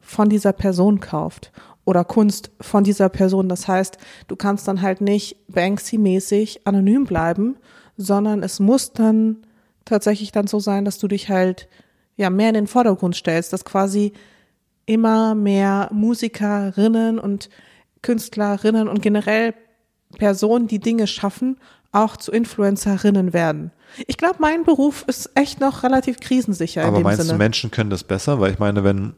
[0.00, 1.52] von dieser Person kauft
[1.86, 3.48] oder Kunst von dieser Person.
[3.48, 3.96] Das heißt,
[4.28, 7.56] du kannst dann halt nicht Banksy-mäßig anonym bleiben,
[7.96, 9.38] sondern es muss dann
[9.86, 11.68] tatsächlich dann so sein, dass du dich halt
[12.16, 14.12] ja mehr in den Vordergrund stellst, dass quasi
[14.84, 17.48] immer mehr Musikerinnen und
[18.02, 19.54] Künstlerinnen und generell
[20.18, 21.58] Personen, die Dinge schaffen,
[21.92, 23.72] auch zu Influencerinnen werden.
[24.06, 27.32] Ich glaube, mein Beruf ist echt noch relativ krisensicher in aber meinst Sinne.
[27.32, 28.40] du, Menschen können das besser?
[28.40, 29.14] Weil ich meine, wenn,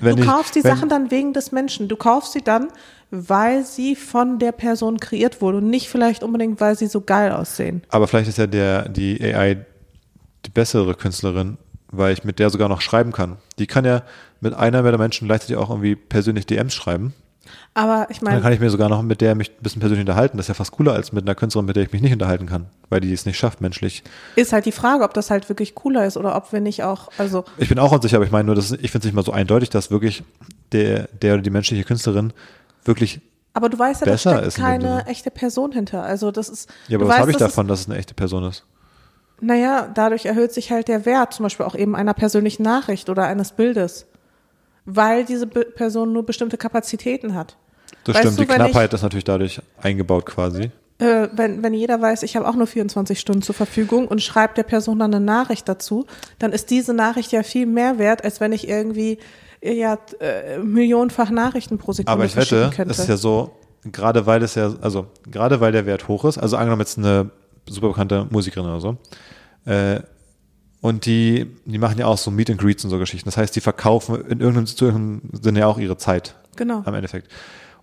[0.00, 1.88] wenn du ich, kaufst die wenn, Sachen dann wegen des Menschen.
[1.88, 2.68] Du kaufst sie dann,
[3.10, 7.32] weil sie von der Person kreiert wurde und nicht vielleicht unbedingt, weil sie so geil
[7.32, 7.82] aussehen.
[7.88, 9.66] Aber vielleicht ist ja der, die AI
[10.46, 11.58] die bessere Künstlerin,
[11.90, 13.36] weil ich mit der sogar noch schreiben kann.
[13.58, 14.02] Die kann ja
[14.40, 17.14] mit einer der Menschen gleichzeitig auch irgendwie persönlich DMs schreiben.
[17.74, 19.80] Aber ich Und dann meine, kann ich mir sogar noch mit der mich ein bisschen
[19.80, 20.36] persönlich unterhalten.
[20.36, 22.46] Das ist ja fast cooler als mit einer Künstlerin, mit der ich mich nicht unterhalten
[22.46, 24.02] kann, weil die es nicht schafft, menschlich.
[24.36, 27.08] ist halt die Frage, ob das halt wirklich cooler ist oder ob wir nicht auch,
[27.18, 29.24] also Ich bin auch unsicher, aber ich meine nur, das, ich finde es nicht mal
[29.24, 30.22] so eindeutig, dass wirklich
[30.72, 32.32] der, der oder die menschliche Künstlerin
[32.84, 33.20] wirklich,
[33.54, 36.02] Aber du weißt ja, da steckt keine echte Person hinter.
[36.02, 36.70] Also das ist.
[36.88, 38.44] ja, aber was habe ich das davon, dass es eine echte Person?
[38.44, 38.64] Ist,
[39.40, 43.24] naja, dadurch erhöht sich halt der Wert, zum Beispiel auch eben einer persönlichen Nachricht oder
[43.24, 44.06] eines Bildes.
[44.94, 47.56] Weil diese Be Person nur bestimmte Kapazitäten hat.
[48.04, 50.70] Das Weißt stimmt, du, die Knappheit ist natürlich dadurch eingebaut quasi.
[50.98, 54.58] Äh, wenn, wenn jeder weiß, ich habe auch nur 24 Stunden zur Verfügung und schreibt
[54.58, 56.06] der Person dann eine Nachricht dazu,
[56.38, 59.18] dann ist diese Nachricht ja viel mehr wert, als wenn ich irgendwie
[59.60, 62.92] äh, ja, äh, millionenfach Nachrichten pro Sekunde Aber ich wette, könnte.
[62.92, 63.52] es ist ja so,
[63.84, 67.30] gerade weil es ja, also gerade weil der Wert hoch ist, also angenommen jetzt eine
[67.66, 68.96] super bekannte Musikerin oder so,
[69.64, 70.00] äh,
[70.80, 73.28] und die, die machen ja auch so Meet and Greets und so Geschichten.
[73.28, 76.82] Das heißt, die verkaufen in irgendeinem, zu irgendeinem Sinne ja auch ihre Zeit genau.
[76.84, 77.28] am Endeffekt.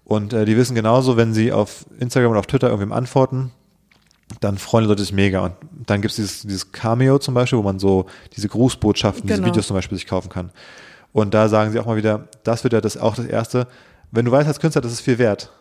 [0.04, 3.52] Und äh, die wissen genauso, wenn sie auf Instagram oder auf Twitter irgendwem antworten,
[4.40, 5.46] dann freuen die Leute sich mega.
[5.46, 5.54] Und
[5.86, 9.48] dann gibt's dieses, dieses Cameo zum Beispiel, wo man so diese Grußbotschaften, diese Genau.
[9.48, 10.52] Videos zum Beispiel sich kaufen kann.
[11.14, 13.68] Und da sagen sie auch mal wieder, das wird ja das auch das Erste,
[14.12, 15.52] wenn du weißt als Künstler, das ist viel wert,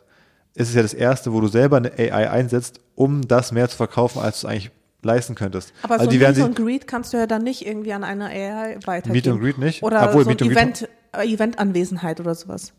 [0.55, 3.77] ist es ja das Erste, wo du selber eine AI einsetzt, um das mehr zu
[3.77, 4.71] verkaufen, als du es eigentlich
[5.07, 5.73] leisten könntest.
[5.83, 8.27] Aber also so die Meet und Greet kannst du ja dann nicht irgendwie an eine
[8.27, 9.13] AI weitergeben.
[9.13, 9.83] Meet and Greet nicht?
[9.83, 12.73] Oder Obwohl, so ein and Event, äh, Eventanwesenheit oder sowas.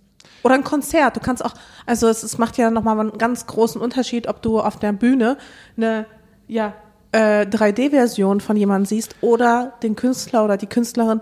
[0.44, 1.16] Oder ein Konzert.
[1.16, 1.54] Du kannst auch,
[1.86, 5.38] also es, es macht ja nochmal einen ganz großen Unterschied, ob du auf der Bühne
[5.76, 6.06] eine
[6.48, 6.74] ja,
[7.12, 11.22] äh, 3D-Version von jemandem siehst oder den Künstler oder die Künstlerin,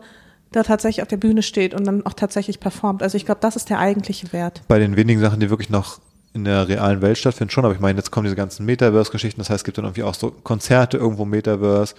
[0.54, 3.04] der tatsächlich auf der Bühne steht und dann auch tatsächlich performt.
[3.04, 4.62] Also ich glaube, das ist der eigentliche Wert.
[4.68, 6.00] bei den wenigen Sachen, die wirklich noch
[6.36, 9.50] in der realen Welt stattfinden, schon, aber ich meine, jetzt kommen diese ganzen Metaverse-Geschichten, das
[9.50, 11.95] heißt, es gibt dann irgendwie auch so Konzerte irgendwo im Metaverse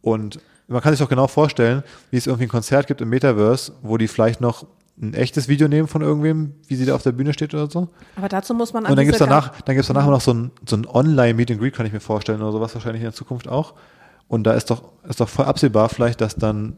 [0.00, 1.82] und man kann sich doch genau vorstellen,
[2.12, 4.64] wie es irgendwie ein Konzert gibt im Metaverse, wo die vielleicht noch
[5.02, 7.88] ein echtes Video nehmen von irgendwem, wie sie da auf der Bühne steht oder so.
[8.14, 10.32] Aber dazu muss man an Und dann diese gibt's danach, dann gibt's danach noch so
[10.32, 13.12] ein, so ein Online-Meet and Greet, kann ich mir vorstellen, oder sowas wahrscheinlich in der
[13.12, 13.74] Zukunft auch.
[14.28, 16.76] Und da ist doch, ist doch voll absehbar vielleicht, dass dann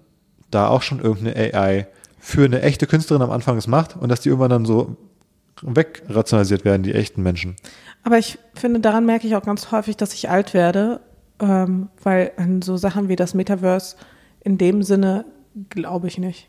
[0.50, 4.20] da auch schon irgendeine AI für eine echte Künstlerin am Anfang es macht und dass
[4.20, 4.96] die irgendwann dann so
[5.62, 7.56] wegrationalisiert werden, die echten Menschen.
[8.02, 11.00] Aber ich finde, daran merke ich auch ganz häufig, dass ich alt werde,
[11.40, 13.96] ähm, weil an so Sachen wie das Metaverse
[14.40, 15.24] in dem Sinne
[15.70, 16.48] glaube ich nicht.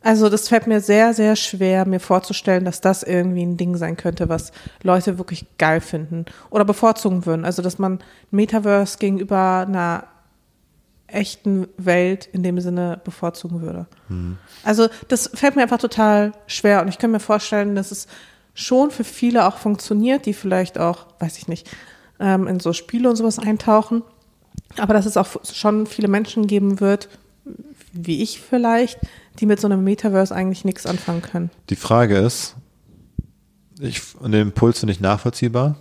[0.00, 3.96] Also das fällt mir sehr, sehr schwer, mir vorzustellen, dass das irgendwie ein Ding sein
[3.96, 7.44] könnte, was Leute wirklich geil finden oder bevorzugen würden.
[7.44, 7.98] Also dass man
[8.30, 10.04] Metaverse gegenüber einer
[11.08, 13.86] echten Welt in dem Sinne bevorzugen würde.
[14.62, 18.06] Also das fällt mir einfach total schwer und ich kann mir vorstellen, dass es
[18.54, 21.68] schon für viele auch funktioniert, die vielleicht auch, weiß ich nicht,
[22.20, 24.02] ähm, in so Spiele und sowas eintauchen,
[24.76, 27.08] aber dass es auch schon viele Menschen geben wird,
[27.92, 28.98] wie ich vielleicht,
[29.38, 31.50] die mit so einem Metaverse eigentlich nichts anfangen können.
[31.70, 32.56] Die Frage ist,
[33.80, 35.76] ich, und den Impuls finde ich nachvollziehbar.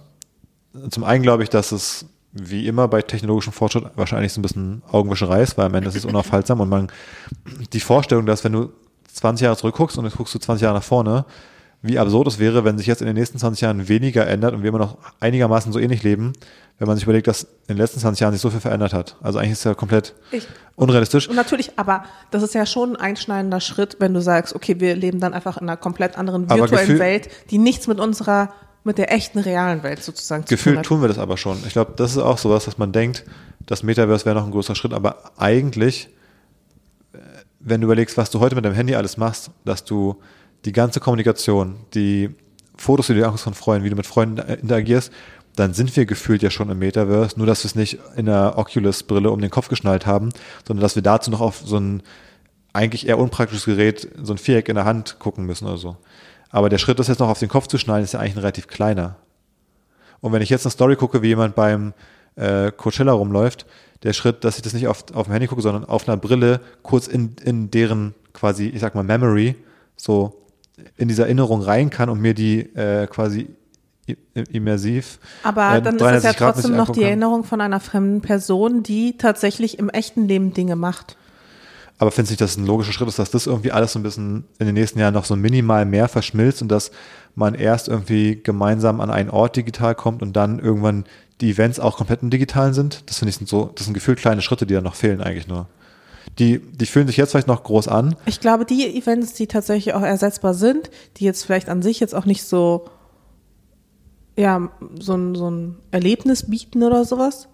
[0.92, 4.84] Zum einen glaube ich, dass es wie immer bei technologischem Fortschritt wahrscheinlich so ein bisschen
[4.92, 6.92] Augenwischerei ist, weil am Ende ist es unaufhaltsam und man
[7.74, 8.70] die Vorstellung, dass wenn du
[9.13, 11.26] 20 Jahre zurückguckst und jetzt guckst du 20 Jahre nach vorne,
[11.82, 14.62] wie absurd es wäre, wenn sich jetzt in den nächsten 20 Jahren weniger ändert und
[14.63, 16.34] wir immer noch einigermaßen so ähnlich leben,
[16.80, 19.16] wenn man sich überlegt, dass in den letzten 20 Jahren sich so viel verändert hat.
[19.22, 21.28] Also eigentlich ist es ja komplett Ich- unrealistisch.
[21.30, 24.96] Und natürlich, aber das ist ja schon ein einschneidender Schritt, wenn du sagst, okay, wir
[24.96, 28.50] leben dann einfach in einer komplett anderen virtuellen Gefühl- Welt, die nichts mit unserer,
[28.88, 30.86] mit der echten realen Welt sozusagen zu tun Gefühlt hat.
[30.86, 31.60] tun wir das aber schon.
[31.67, 33.23] Ich glaube, das ist auch sowas, dass man denkt,
[33.67, 36.10] das Metaverse wäre noch ein großer Schritt, aber eigentlich,
[37.13, 37.19] äh,
[37.60, 40.15] wenn du überlegst, was du heute mit deinem Handy alles machst, dass du
[40.65, 42.32] die ganze Kommunikation, die
[42.78, 45.12] Fotos, die du anguckst von Freunden, wie du mit Freunden äh, interagierst,
[45.56, 48.58] dann sind wir gefühlt ja schon im Metaverse, nur dass wir es nicht in einer
[48.58, 50.30] Oculus-Brille um den Kopf geschnallt haben,
[50.67, 52.04] sondern dass wir dazu noch auf so ein
[52.73, 55.97] eigentlich eher unpraktisches Gerät, so ein Viereck in der Hand gucken müssen oder so.
[56.50, 58.40] Aber der Schritt, das jetzt noch auf den Kopf zu schnallen, ist ja eigentlich ein
[58.40, 59.16] relativ kleiner.
[60.20, 61.94] Und wenn ich jetzt eine Story gucke, wie jemand beim
[62.36, 63.66] äh, Coachella rumläuft,
[64.04, 66.62] der Schritt, dass ich das nicht auf, auf dem Handy gucke, sondern auf einer Brille
[66.84, 69.56] kurz in, in deren quasi, ich sag mal, Memory,
[69.96, 70.44] so
[70.96, 73.50] in diese Erinnerung rein kann und mir die äh, quasi
[74.52, 75.20] immersiv.
[75.44, 77.10] Aber äh, dann ist es ja 360 Grad trotzdem noch die kann.
[77.10, 81.18] Erinnerung von einer fremden Person, die tatsächlich im echten Leben Dinge macht.
[82.00, 84.00] Aber findest du nicht, dass es ein logischer Schritt ist, dass das irgendwie alles so
[84.00, 86.92] ein bisschen in den nächsten Jahren noch so minimal mehr verschmilzt und dass
[87.36, 91.06] man erst irgendwie gemeinsam an einen Ort digital kommt und dann irgendwann
[91.42, 93.04] die Events auch komplett im Digitalen sind?
[93.10, 95.48] Das finde ich sind so, das sind gefühlt kleine Schritte, die da noch fehlen eigentlich
[95.48, 95.68] nur.
[96.40, 99.96] Die, die fühlen sich jetzt vielleicht noch groß an, Ich glaube, die Events, die tatsächlich
[99.96, 102.86] auch ersetzbar sind, die jetzt vielleicht an sich jetzt auch nicht so,
[104.36, 107.48] ja, so ein, so ein Erlebnis bieten oder sowas,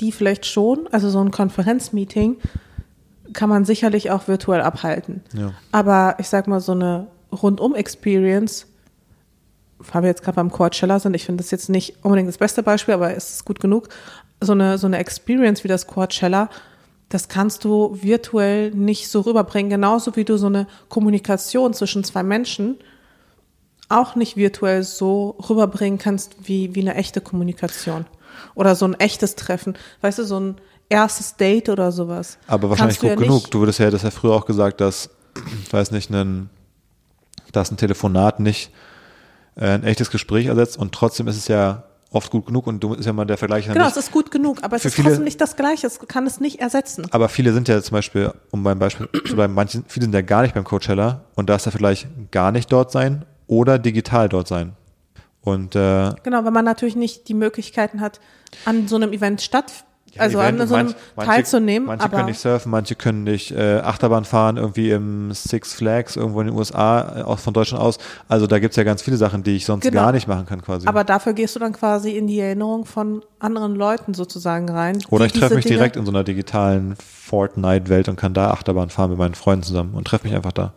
[0.00, 2.36] die vielleicht schon, also so ein Konferenzmeeting
[3.32, 5.22] kann man sicherlich auch virtuell abhalten.
[5.34, 5.52] Ja.
[5.70, 8.66] Aber ich sag mal, so eine Rundum-Experience,
[9.78, 12.62] weil wir jetzt gerade beim Coachella sind, ich finde das jetzt nicht unbedingt das beste
[12.62, 13.88] Beispiel, aber es ist gut genug.
[14.40, 16.48] So eine, so eine Experience wie das Coachella,
[17.08, 19.70] das kannst du virtuell nicht so rüberbringen.
[19.70, 22.76] Genauso wie du so eine Kommunikation zwischen zwei Menschen
[23.88, 28.06] auch nicht virtuell so rüberbringen kannst wie, wie eine echte Kommunikation.
[28.54, 29.76] Oder so ein echtes Treffen.
[30.00, 30.56] Weißt du, so ein
[30.92, 32.38] erstes Date oder sowas.
[32.46, 33.50] aber wahrscheinlich gut ja genug.
[33.50, 35.10] Du würdest ja, das ja früher auch gesagt, dass,
[35.64, 36.50] ich weiß nicht, ein,
[37.52, 38.70] dass ein Telefonat nicht
[39.56, 42.92] äh, ein echtes Gespräch ersetzt und trotzdem ist es ja oft gut genug und du
[42.94, 45.24] ist ja mal der Vergleich Genau, es ist gut genug, aber es ist viele- trotzdem
[45.24, 45.86] nicht das Gleiche.
[45.86, 47.06] Es kann es nicht ersetzen.
[47.10, 50.20] Aber viele sind ja zum Beispiel, um beim Beispiel zu bleiben, manche, viele sind ja
[50.22, 54.28] gar nicht beim Coachella und da ist der Vergleich gar nicht dort sein oder digital
[54.28, 54.74] dort sein.
[55.40, 58.20] Und äh, Genau, wenn man natürlich nicht die Möglichkeiten hat,
[58.66, 59.72] an so einem Event statt,
[60.20, 61.86] also Event an so einem manch- manche- teilzunehmen.
[61.86, 66.40] Manche können nicht surfen, manche können nicht äh, Achterbahn fahren, irgendwie im Six Flags irgendwo
[66.40, 67.98] in den USA, äh, auch von Deutschland aus.
[68.28, 70.02] Also da gibt's ja ganz viele Sachen, die ich sonst Genau.
[70.02, 70.86] gar nicht machen kann quasi.
[70.86, 74.98] aber dafür gehst du dann quasi in die Erinnerung von anderen Leuten sozusagen rein.
[75.10, 78.90] Oder ich treffe mich Dinge- direkt in so einer digitalen Fortnite-Welt und kann da Achterbahn
[78.90, 80.72] fahren mit meinen Freunden zusammen und treffe mich einfach da.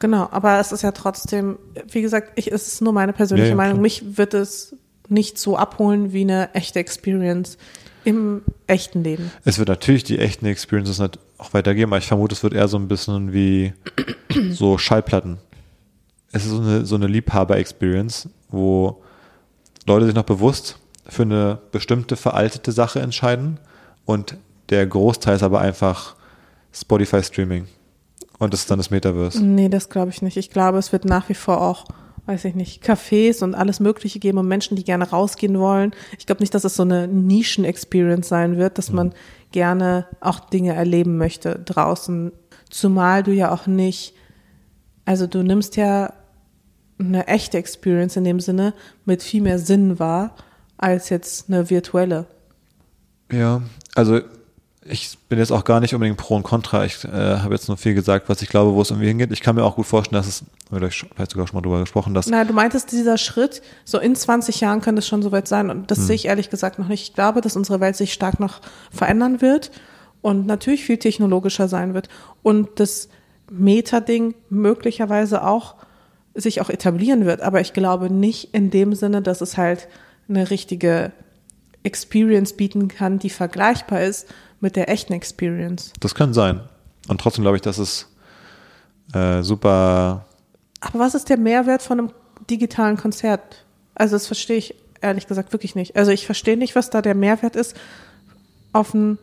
[0.00, 3.52] Genau, aber es ist ja trotzdem, wie gesagt, ich, es ist nur meine persönliche Ja,
[3.52, 3.74] ja, Meinung.
[3.74, 3.82] klar.
[3.82, 4.74] Mich wird es
[5.08, 7.58] nicht so abholen wie eine echte Experience
[8.04, 9.30] im echten Leben.
[9.44, 12.68] Es wird natürlich die echten Experiences nicht auch weitergeben, aber ich vermute, es wird eher
[12.68, 13.72] so ein bisschen wie
[14.50, 15.38] so Schallplatten.
[16.32, 19.02] Es ist so eine, so eine Liebhaber-Experience, wo
[19.86, 23.58] Leute sich noch bewusst für eine bestimmte veraltete Sache entscheiden
[24.04, 24.36] und
[24.68, 26.14] der Großteil ist aber einfach
[26.72, 27.66] Spotify-Streaming.
[28.38, 29.44] Und das ist dann das Metaverse.
[29.44, 30.36] Nee, das glaube ich nicht.
[30.36, 31.84] Ich glaube, es wird nach wie vor auch,
[32.26, 35.92] weiß ich nicht, Cafés und alles Mögliche geben und Menschen, die gerne rausgehen wollen.
[36.18, 39.12] Ich glaube nicht, dass es so eine Nischen-Experience sein wird, dass man
[39.52, 42.32] gerne auch Dinge erleben möchte draußen.
[42.68, 44.14] Zumal du ja auch nicht,
[45.04, 46.12] also du nimmst ja
[46.98, 50.36] eine echte Experience in dem Sinne mit viel mehr Sinn wahr
[50.76, 52.26] als jetzt eine virtuelle.
[53.32, 53.62] Ja,
[53.94, 54.20] also
[54.82, 56.86] ich bin jetzt auch gar nicht unbedingt pro und contra.
[56.86, 59.30] Ich äh, habe jetzt nur viel gesagt, was ich glaube, wo es irgendwie hingeht.
[59.30, 61.80] Ich kann mir auch gut vorstellen, dass es, oder ich vielleicht sogar schon mal drüber
[61.80, 65.48] gesprochen, dass Na, du meintest, dieser Schritt, so in 20 Jahren könnte es schon soweit
[65.48, 65.68] sein.
[65.68, 67.02] Und das sehe ich ehrlich gesagt noch nicht.
[67.02, 69.70] Ich glaube, dass unsere Welt sich stark noch verändern wird
[70.22, 72.08] und natürlich viel technologischer sein wird.
[72.42, 73.10] Und das
[73.50, 75.74] Meta-Ding möglicherweise auch
[76.34, 77.42] sich auch etablieren wird.
[77.42, 79.88] Aber ich glaube nicht in dem Sinne, dass es halt
[80.26, 81.12] eine richtige
[81.82, 84.26] Experience bieten kann, die vergleichbar ist
[84.60, 85.92] mit der echten Experience.
[86.00, 86.60] das kann sein.
[87.08, 88.06] Und trotzdem glaube ich, dass es
[89.14, 90.26] äh, super
[90.80, 92.10] Aber was ist der Mehrwert von einem
[92.48, 93.64] digitalen Konzert?
[93.94, 95.96] Also das verstehe ich ehrlich gesagt wirklich nicht.
[95.96, 97.76] Also ich verstehe nicht, was da der Mehrwert ist,
[98.72, 99.18] auf ein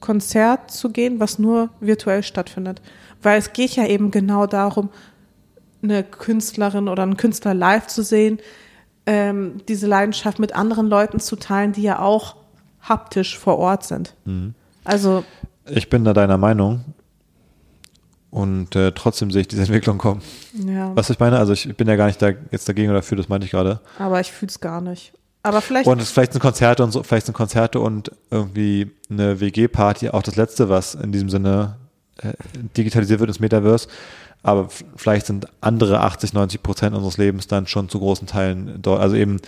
[0.00, 2.80] Konzert zu gehen, was nur virtuell stattfindet.
[3.22, 4.88] Weil es geht ja eben genau darum,
[5.82, 8.38] eine Künstlerin oder einen Künstler live zu sehen,
[9.06, 12.36] ähm, diese Leidenschaft mit anderen Leuten zu teilen, die ja auch
[12.82, 14.14] haptisch vor Ort sind.
[14.24, 14.54] Mhm.
[14.84, 15.24] Also,
[15.68, 16.84] Ich bin da deiner Meinung.
[18.30, 20.22] Und äh, trotzdem sehe ich diese Entwicklung kommen.
[20.54, 23.16] ja, Was ich meine, also ich bin ja gar nicht da jetzt dagegen oder dafür,
[23.16, 23.80] das meinte ich gerade.
[23.98, 25.12] aber ich fühle es gar nicht.
[25.42, 29.40] Aber vielleicht, Und es, vielleicht sind Konzerte und so, vielleicht sind Konzerte und irgendwie eine
[29.40, 31.76] WG-Party auch das Letzte, was in diesem Sinne
[32.18, 32.34] äh,
[32.76, 33.88] digitalisiert wird ins Metaverse.
[34.42, 39.00] Aber vielleicht sind andere 80, 90 Prozent unseres Lebens dann schon zu großen Teilen dort.
[39.00, 39.38] Also eben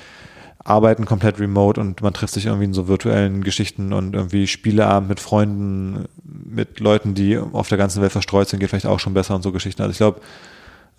[0.64, 5.08] arbeiten komplett remote und man trifft sich irgendwie in so virtuellen Geschichten und irgendwie Spieleabend
[5.08, 9.14] mit Freunden, mit Leuten, die auf der ganzen Welt verstreut sind, geht vielleicht auch schon
[9.14, 9.82] besser und so Geschichten.
[9.82, 10.20] Also ich glaube,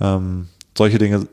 [0.02, 1.28] ähm, solche Dinge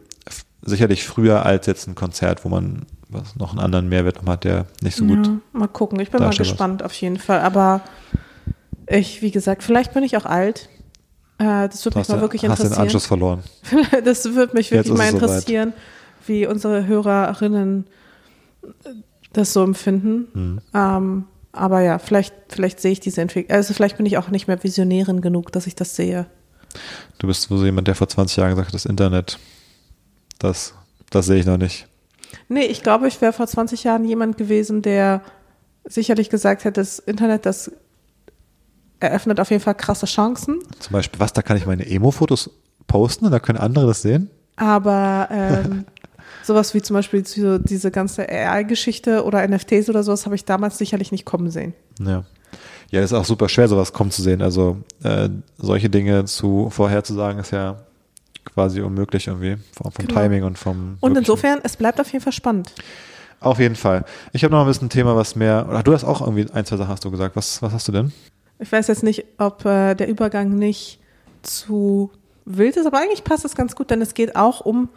[0.62, 4.66] sicherlich früher als jetzt ein Konzert, wo man was noch einen anderen Mehrwert hat, der
[4.83, 5.27] nicht so gut.
[5.27, 5.99] Ja, mal gucken.
[5.99, 6.53] Ich bin mal darstellt was.
[6.53, 7.40] gespannt auf jeden Fall.
[7.40, 7.81] Aber
[8.87, 10.69] ich, wie gesagt, vielleicht bin ich auch alt.
[11.38, 12.83] Äh, das würde mich mal ja, wirklich hast den interessieren.
[12.83, 13.43] Anschluss verloren.
[14.05, 15.73] Das würde mich wirklich mal interessieren,
[16.27, 17.87] wie unsere Hörerinnen
[19.33, 20.29] das so empfinden.
[20.33, 20.61] Mhm.
[20.75, 23.57] Ähm, aber ja, vielleicht, vielleicht sehe ich diese Entwicklung.
[23.57, 26.27] Also vielleicht bin ich auch nicht mehr Visionärin genug, dass ich das sehe.
[27.18, 29.38] Du bist so jemand, der vor 20 Jahren gesagt hat, das Internet,
[30.38, 30.75] das,
[31.11, 31.87] das sehe ich noch nicht.
[32.49, 35.23] Nee, ich glaube, ich wäre vor 20 Jahren jemand gewesen, der
[35.85, 37.73] sicherlich gesagt hätte, das Internet, das
[39.01, 40.61] eröffnet auf jeden Fall krasse Chancen.
[40.79, 42.51] Zum Beispiel, was, da kann ich meine Emo-Fotos
[42.87, 44.31] posten und da können andere das sehen?
[44.57, 45.87] Aber ähm,
[46.42, 51.12] sowas wie zum Beispiel diese ganze AI-Geschichte oder NFTs oder sowas habe ich damals sicherlich
[51.12, 51.74] nicht kommen sehen.
[52.00, 52.24] Ja.
[52.90, 54.42] Ja, das ist auch super schwer, sowas kommen zu sehen.
[54.42, 57.76] Also äh, solche Dinge zu vorherzusagen, ist ja
[58.53, 59.59] quasi unmöglich irgendwie.
[59.72, 60.20] Vom, vom Genau.
[60.20, 60.96] Timing und vom.
[60.98, 62.72] Und insofern, es bleibt auf jeden Fall spannend.
[63.38, 64.05] Auf jeden Fall.
[64.33, 65.66] Ich habe noch ein bisschen ein Thema, was mehr.
[65.68, 67.37] Oder du hast auch irgendwie ein, zwei Sachen hast du gesagt.
[67.37, 68.12] Was, was hast du denn?
[68.59, 70.98] Ich weiß jetzt nicht, ob äh, der Übergang nicht
[71.42, 72.11] zu
[72.44, 74.88] wild ist, aber eigentlich passt es ganz gut, denn es geht auch um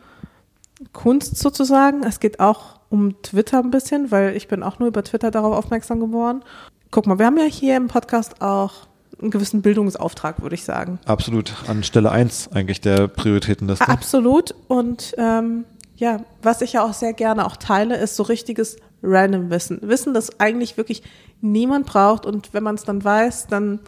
[0.91, 2.03] Kunst sozusagen.
[2.03, 5.55] Es geht auch um Twitter ein bisschen, weil ich bin auch nur über Twitter darauf
[5.55, 6.43] aufmerksam geworden.
[6.91, 8.87] Guck mal, wir haben ja hier im Podcast auch
[9.21, 10.99] einen gewissen Bildungsauftrag, würde ich sagen.
[11.05, 13.87] Absolut an Stelle eins eigentlich der Prioritätenliste.
[13.87, 14.53] Absolut.
[14.67, 19.49] Und ähm, ja, was ich ja auch sehr gerne auch teile, ist so richtiges Random
[19.49, 19.79] Wissen.
[19.81, 21.03] Wissen, das eigentlich wirklich
[21.41, 22.25] niemand braucht.
[22.25, 23.79] Und wenn man es dann weiß, dann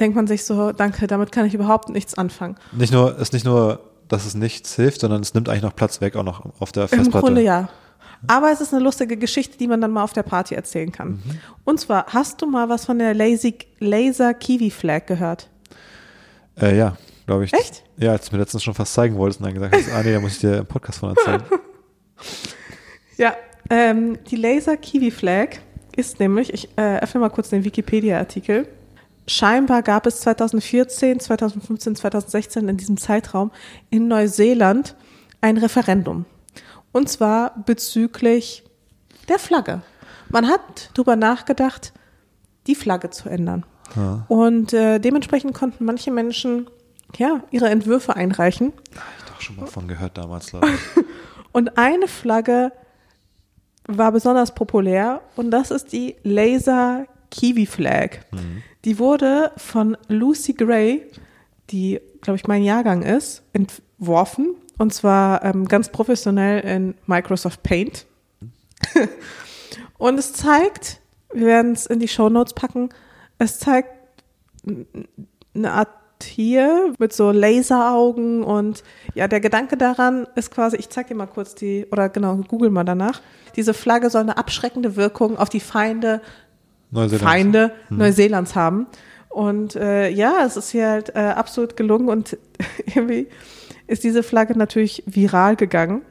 [0.00, 2.56] denkt man sich so, danke, damit kann ich überhaupt nichts anfangen.
[2.72, 3.80] Nicht nur, ist nicht nur,
[4.12, 6.84] dass es nichts hilft, sondern es nimmt eigentlich noch Platz weg, auch noch auf der
[6.84, 7.26] Im Festplatte.
[7.26, 7.68] Grunde ja.
[8.26, 11.08] Aber es ist eine lustige Geschichte, die man dann mal auf der Party erzählen kann.
[11.08, 11.22] Mhm.
[11.64, 15.48] Und zwar, hast du mal was von der Lazy, Laser Kiwi Flag gehört?
[16.60, 16.96] Äh, ja,
[17.26, 17.52] glaube ich.
[17.52, 17.82] Echt?
[17.96, 20.12] Ja, als du mir letztens schon fast zeigen wolltest und dann gesagt hast, ah nee,
[20.12, 21.42] da muss ich dir im Podcast von erzählen.
[23.18, 23.34] Ja,
[23.68, 25.58] ähm, die Laser Kiwi Flag
[25.94, 28.66] ist nämlich, ich äh, öffne mal kurz den Wikipedia-Artikel.
[29.26, 33.50] Scheinbar gab es 2014, 2015, 2016 in diesem Zeitraum
[33.90, 34.96] in Neuseeland
[35.40, 36.24] ein Referendum.
[36.92, 38.64] Und zwar bezüglich
[39.28, 39.82] der Flagge.
[40.28, 41.92] Man hat darüber nachgedacht,
[42.66, 43.64] die Flagge zu ändern.
[43.96, 44.24] Ja.
[44.28, 46.68] Und äh, dementsprechend konnten manche Menschen
[47.16, 48.72] ja, ihre Entwürfe einreichen.
[48.96, 51.04] Hab ich doch schon mal von gehört damals, glaube ich.
[51.52, 52.72] Und eine Flagge
[53.86, 58.18] war besonders populär und das ist die Laser Kiwi Flag.
[58.84, 61.06] Die wurde von Lucy Gray,
[61.70, 64.54] die, glaube ich, mein Jahrgang ist, entworfen.
[64.78, 68.06] Und zwar ähm, ganz professionell in Microsoft Paint.
[69.98, 71.00] und es zeigt,
[71.32, 72.90] wir werden es in die Show Notes packen,
[73.38, 73.90] es zeigt
[75.54, 75.88] eine Art
[76.22, 81.26] Tier mit so Laseraugen und ja, der Gedanke daran ist quasi, ich zeig dir mal
[81.26, 83.20] kurz die, oder genau, google mal danach.
[83.56, 86.22] Diese Flagge soll eine abschreckende Wirkung auf die Feinde,
[86.92, 87.28] Neuseeland.
[87.28, 88.86] Feinde Neuseelands haben.
[89.28, 92.36] Und äh, ja, es ist hier halt äh, absolut gelungen und
[92.94, 93.28] irgendwie
[93.86, 96.02] ist diese Flagge natürlich viral gegangen.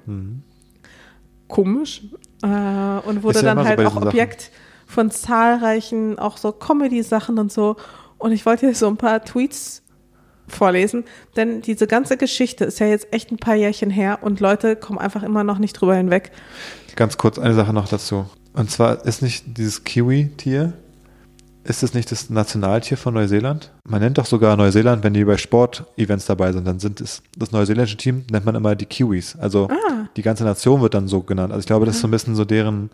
[1.47, 2.03] Komisch.
[2.43, 4.07] Äh, und wurde dann so halt bei auch diesen Sachen.
[4.07, 4.51] Objekt
[4.87, 7.77] von zahlreichen, auch so Comedy-Sachen und so.
[8.17, 9.83] Und ich wollte hier so ein paar Tweets
[10.47, 14.75] vorlesen, denn diese ganze Geschichte ist ja jetzt echt ein paar Jährchen her und Leute
[14.75, 16.31] kommen einfach immer noch nicht drüber hinweg.
[16.95, 18.25] Ganz kurz eine Sache noch dazu.
[18.53, 20.73] Und zwar ist nicht dieses Kiwi-Tier,
[21.63, 23.71] ist es nicht das Nationaltier von Neuseeland?
[23.87, 27.51] Man nennt doch sogar Neuseeland, wenn die bei Sportevents dabei sind, dann sind es das
[27.51, 29.37] neuseeländische Team, nennt man immer die Kiwis.
[29.39, 30.07] Also Ah.
[30.17, 31.53] die ganze Nation wird dann so genannt.
[31.53, 32.89] Also ich glaube, das ist so ein bisschen so deren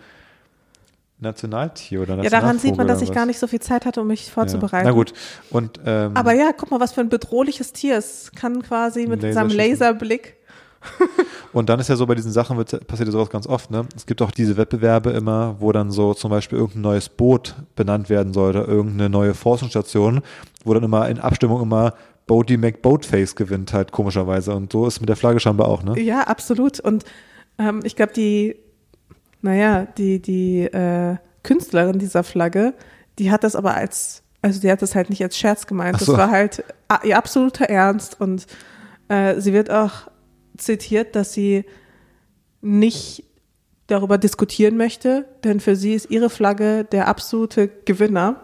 [1.20, 4.02] Nationaltier oder Ja, daran sieht man, Nationalvogel dass ich gar nicht so viel Zeit hatte,
[4.02, 4.86] um mich vorzubereiten.
[4.86, 4.92] Ja.
[4.92, 5.14] Na gut.
[5.50, 7.98] Und, ähm, Aber ja, guck mal, was für ein bedrohliches Tier.
[7.98, 9.58] Es kann quasi mit seinem Laserschießen.
[9.58, 10.37] Laserblick.
[11.54, 13.86] Und dann ist ja so bei diesen Sachen wird, passiert ja sowas ganz oft, ne?
[13.96, 18.10] Es gibt auch diese Wettbewerbe immer, wo dann so zum Beispiel irgendein neues Boot benannt
[18.10, 20.22] werden soll oder irgendeine neue Forschungsstation,
[20.64, 21.94] wo dann immer in Abstimmung immer
[22.28, 24.54] Bodie McBoatface gewinnt halt komischerweise.
[24.54, 26.00] Und so ist es mit der Flagge scheinbar auch, ne?
[26.00, 26.80] Ja, absolut.
[26.80, 27.06] Und
[27.58, 28.58] ähm, ich glaube, die,
[29.42, 32.74] naja, die, die äh, Künstlerin dieser Flagge,
[33.18, 36.00] die hat das aber als, also die hat das halt nicht als Scherz gemeint.
[36.00, 36.12] So.
[36.12, 38.46] Das war halt a- ihr absoluter Ernst und
[39.08, 40.10] äh, sie wird auch
[40.58, 41.66] zitiert, dass sie
[42.62, 43.24] nicht
[43.88, 48.42] darüber diskutieren möchte, denn für sie ist ihre Flagge der absolute Gewinner.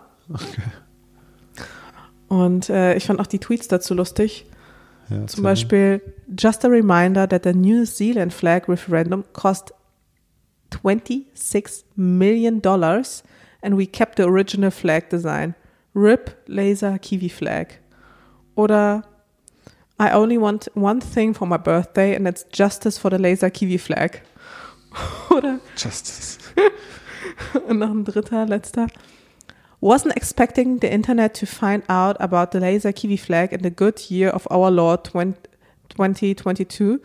[2.28, 4.45] Und äh, ich fand auch die Tweets dazu lustig.
[5.09, 6.01] Ja, Zum Beispiel,
[6.39, 9.74] just a reminder that the New Zealand flag referendum cost
[10.82, 13.24] 26 million dollars
[13.61, 15.55] and we kept the original flag design.
[15.93, 17.80] RIP Laser Kiwi Flag.
[18.55, 19.03] Oder
[20.00, 23.78] I only want one thing for my birthday and it's justice for the Laser Kiwi
[23.78, 24.22] Flag.
[25.32, 25.60] Oder.
[25.76, 26.39] Justice.
[27.68, 28.88] und noch ein dritter, letzter.
[29.82, 34.00] Wasn't expecting the internet to find out about the laser kiwi flag in the good
[34.10, 37.02] year of our Lord 2022,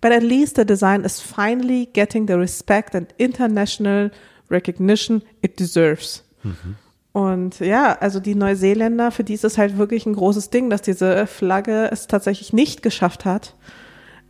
[0.00, 4.10] but at least the design is finally getting the respect and international
[4.48, 6.22] recognition it deserves.
[6.46, 6.72] Mm-hmm.
[7.14, 10.82] Und ja, also die Neuseeländer, für die ist es halt wirklich ein großes Ding, dass
[10.82, 13.54] diese Flagge es tatsächlich nicht geschafft hat,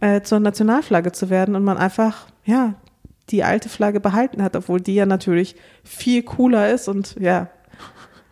[0.00, 2.74] äh, zur Nationalflagge zu werden und man einfach, ja,
[3.30, 7.48] die alte Flagge behalten hat, obwohl die ja natürlich viel cooler ist und ja,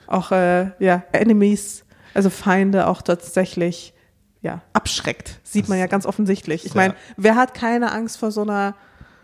[0.06, 3.94] auch äh, ja, Enemies, also Feinde auch tatsächlich
[4.42, 5.40] ja, abschreckt.
[5.44, 6.66] Sieht man ja ganz offensichtlich.
[6.66, 8.74] Ich meine, wer hat keine Angst vor so einer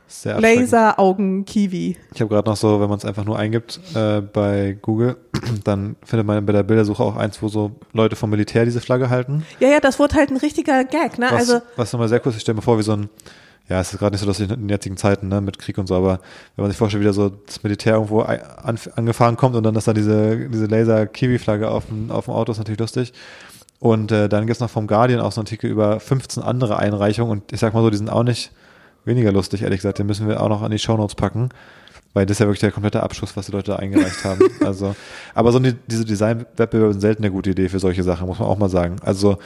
[0.09, 0.63] Sehr abschreckend.
[0.63, 1.97] Laser-Augen-Kiwi?
[2.15, 5.17] Ich habe gerade noch so, wenn man es einfach nur eingibt äh, bei Google,
[5.65, 9.11] dann findet man bei der Bildersuche auch eins, wo so Leute vom Militär diese Flagge
[9.11, 9.45] halten.
[9.61, 11.27] Ja, ja, das wurde halt ein richtiger Gag, ne?
[11.31, 13.11] Was, Also, was nochmal sehr kurz, ich stelle mir vor, wie so ein,
[13.69, 15.87] ja, es ist gerade nicht so lustig in den jetzigen Zeiten, ne, mit Krieg und
[15.87, 16.21] so, aber
[16.57, 19.77] wenn man sich vorstellt, wie da so das Militär irgendwo an, angefahren kommt und dann
[19.77, 23.13] ist da diese, diese Laser-Kiwi-Flagge auf dem, auf dem Auto, ist natürlich lustig.
[23.81, 27.31] Und äh, dann gibt's noch vom Guardian auch so einen Artikel über 15 andere Einreichungen
[27.31, 28.51] und ich sag mal so, die sind auch nicht
[29.05, 29.99] weniger lustig, ehrlich gesagt.
[29.99, 31.51] Den müssen wir auch noch an die Shownotes packen,
[32.15, 34.41] weil das ist ja wirklich der komplette Abschuss, was die Leute da eingereicht haben.
[34.65, 34.95] Also,
[35.35, 38.49] aber so die, diese Design-Wettbewerbe sind selten eine gute Idee für solche Sachen, muss man
[38.49, 38.97] auch mal sagen.
[39.03, 39.39] Also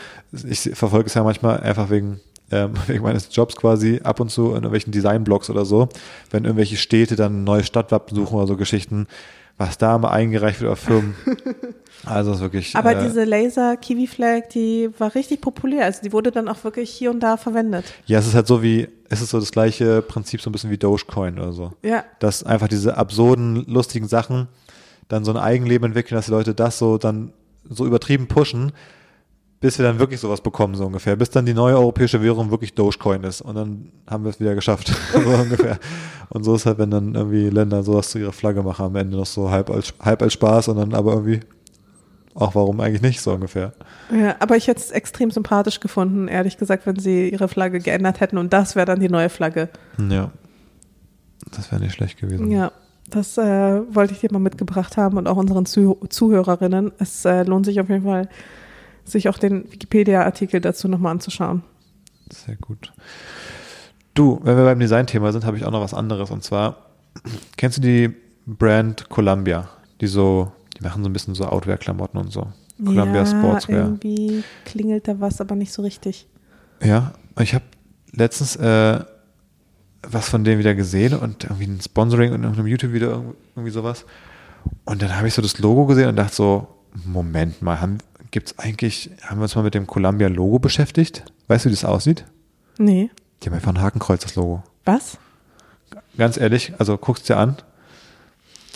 [0.48, 2.20] ich verfolge es ja manchmal einfach wegen
[2.52, 5.88] ähm, wegen meines Jobs quasi ab und zu in irgendwelchen Designblogs oder so,
[6.30, 9.06] wenn irgendwelche Städte dann ein neues Stadtwappen suchen oder so Geschichten,
[9.58, 11.14] was da mal eingereicht wird auf Firmen.
[12.04, 12.74] Also das ist wirklich.
[12.74, 15.84] aber äh, diese Laser-Kiwi-Flag, die war richtig populär.
[15.84, 17.84] Also die wurde dann auch wirklich hier und da verwendet.
[18.06, 20.70] ja, es ist halt so wie, es ist so das gleiche Prinzip, so ein bisschen
[20.70, 21.72] wie Dogecoin oder so.
[21.82, 22.04] Ja.
[22.18, 24.48] Dass einfach diese absurden, lustigen Sachen
[25.06, 27.32] dann so ein Eigenleben entwickeln, dass die Leute das so dann
[27.68, 28.72] so übertrieben pushen,
[29.62, 31.16] bis wir dann wirklich sowas bekommen, so ungefähr.
[31.16, 33.40] Bis dann die neue europäische Währung wirklich Dogecoin ist.
[33.40, 35.78] Und dann haben wir es wieder geschafft, so ungefähr.
[36.28, 39.16] Und so ist halt, wenn dann irgendwie Länder sowas zu ihrer Flagge machen, am Ende
[39.16, 41.40] noch so halb als, halb als Spaß und dann aber irgendwie
[42.34, 43.72] auch warum eigentlich nicht, so ungefähr.
[44.10, 48.20] Ja, aber ich hätte es extrem sympathisch gefunden, ehrlich gesagt, wenn sie ihre Flagge geändert
[48.20, 49.68] hätten und das wäre dann die neue Flagge.
[50.10, 50.30] Ja.
[51.50, 52.50] Das wäre nicht schlecht gewesen.
[52.50, 52.72] Ja,
[53.10, 56.92] das äh, wollte ich dir mal mitgebracht haben und auch unseren Zuh Zuhörerinnen.
[56.98, 58.28] Es äh, lohnt sich auf jeden Fall,
[59.04, 61.62] sich auch den Wikipedia-Artikel dazu nochmal anzuschauen.
[62.30, 62.92] Sehr gut.
[64.14, 66.30] Du, wenn wir beim Design-Thema sind, habe ich auch noch was anderes.
[66.30, 66.76] Und zwar,
[67.56, 68.14] kennst du die
[68.46, 69.68] Brand Columbia?
[70.00, 72.48] Die so, die machen so ein bisschen so Outwear-Klamotten und so.
[72.84, 73.84] Columbia ja, Sportswear.
[73.84, 76.26] irgendwie klingelt da was, aber nicht so richtig.
[76.82, 77.64] Ja, ich habe
[78.12, 79.00] letztens äh,
[80.08, 84.04] was von denen wieder gesehen und irgendwie ein Sponsoring in einem YouTube-Video irgendwie sowas.
[84.84, 86.68] Und dann habe ich so das Logo gesehen und dachte so,
[87.04, 87.98] Moment mal, haben,
[88.32, 91.24] gibt's eigentlich, haben wir uns mal mit dem Columbia-Logo beschäftigt?
[91.46, 92.24] Weißt du, wie das aussieht?
[92.78, 93.10] Nee.
[93.42, 94.64] Die haben einfach ein Hakenkreuz, das Logo.
[94.84, 95.18] Was?
[96.16, 97.56] Ganz ehrlich, also guckst dir an,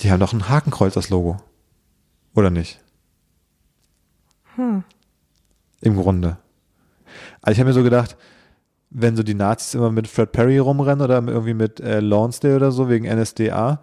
[0.00, 1.38] die haben doch ein Hakenkreuz, das Logo.
[2.34, 2.80] Oder nicht?
[4.54, 4.84] Hm.
[5.80, 6.36] Im Grunde.
[7.40, 8.16] Also ich habe mir so gedacht,
[8.90, 12.72] wenn so die Nazis immer mit Fred Perry rumrennen oder irgendwie mit äh, Lonsdale oder
[12.72, 13.80] so wegen NSDA,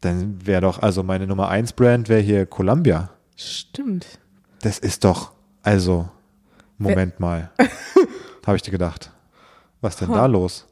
[0.00, 3.10] dann wäre doch, also meine Nummer 1 Brand wäre hier Columbia.
[3.34, 4.18] Stimmt.
[4.62, 5.32] Das ist doch,
[5.62, 6.08] also,
[6.78, 7.50] Moment mal.
[8.46, 9.10] habe ich dir gedacht.
[9.80, 10.66] Was denn da los?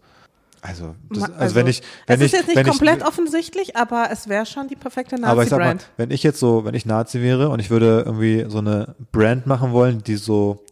[0.61, 3.76] Also, das, Ma- also, wenn ich, wenn es ich, ist jetzt nicht komplett ich, offensichtlich,
[3.76, 5.91] aber es wäre schon die perfekte aber ich sag mal, Nazi-Brand.
[5.99, 9.47] wenn ich jetzt so, wenn ich Nazi wäre und ich würde irgendwie so eine Brand
[9.47, 10.64] machen wollen, die so,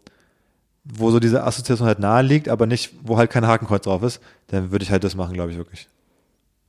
[0.84, 4.20] wo so diese Assoziation halt nahe liegt, aber nicht, wo halt kein Hakenkreuz drauf ist,
[4.46, 5.88] dann würde ich halt das machen, glaube ich wirklich.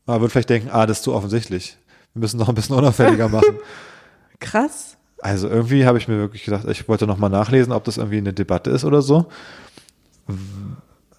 [0.06, 1.78] Aber würde vielleicht denken, ah, das ist zu offensichtlich.
[2.14, 3.58] Wir müssen noch ein bisschen unauffälliger machen.
[4.40, 4.98] Krass.
[5.24, 8.18] Also irgendwie habe ich mir wirklich gedacht, ich wollte noch mal nachlesen, ob das irgendwie
[8.18, 9.28] eine Debatte ist oder so.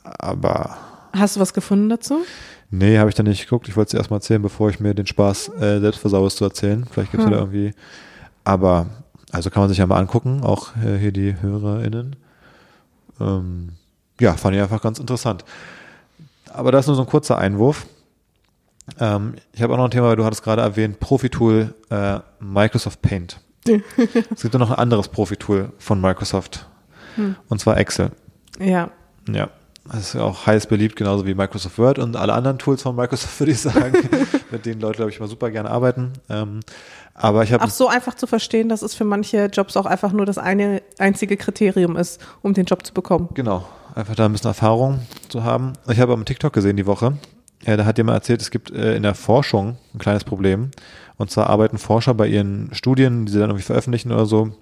[0.03, 0.77] Aber
[1.13, 2.25] Hast du was gefunden dazu?
[2.71, 3.69] Nee, habe ich dann nicht geguckt.
[3.69, 6.37] Ich wollte es erst mal erzählen, bevor ich mir den Spaß äh, selbst versaue, es
[6.37, 6.85] zu erzählen.
[6.91, 7.33] Vielleicht gibt es Hm.
[7.33, 7.73] da irgendwie.
[8.43, 8.87] Aber,
[9.33, 12.17] also kann man sich ja mal angucken, auch äh, hier die HörerInnen.
[13.21, 13.71] Ähm,
[14.21, 15.45] ja, fand ich einfach ganz interessant.
[16.53, 17.87] Aber das ist nur so ein kurzer Einwurf.
[18.99, 23.01] Ähm, ich habe auch noch ein Thema, weil du hattest gerade erwähnt, Profi-Tool äh, Microsoft
[23.03, 23.41] Paint.
[23.67, 26.67] Es gibt ja noch ein anderes Profi-Tool von Microsoft.
[27.49, 28.11] Und zwar Excel.
[28.59, 28.91] Ja.
[29.29, 29.49] Ja.
[29.87, 32.97] Das ist ja auch heiß beliebt, genauso wie Microsoft Word und alle anderen Tools von
[32.97, 34.09] Microsoft, würde ich sagen,
[34.51, 36.13] mit denen Leute, glaube ich, mal super gerne arbeiten.
[36.31, 36.61] Ähm,
[37.13, 40.13] aber ich habe Ach, so einfach zu verstehen, dass es für manche Jobs auch einfach
[40.13, 43.29] nur das eine einzige Kriterium ist, um den Job zu bekommen.
[43.35, 45.75] Genau, einfach da ein bisschen Erfahrung zu haben.
[45.87, 47.19] Ich habe am TikTok gesehen die Woche,
[47.63, 50.71] ja, da hat jemand erzählt, es gibt äh, in der Forschung ein kleines Problem.
[51.17, 54.53] Und zwar arbeiten Forscher bei ihren Studien, die sie dann irgendwie veröffentlichen oder so,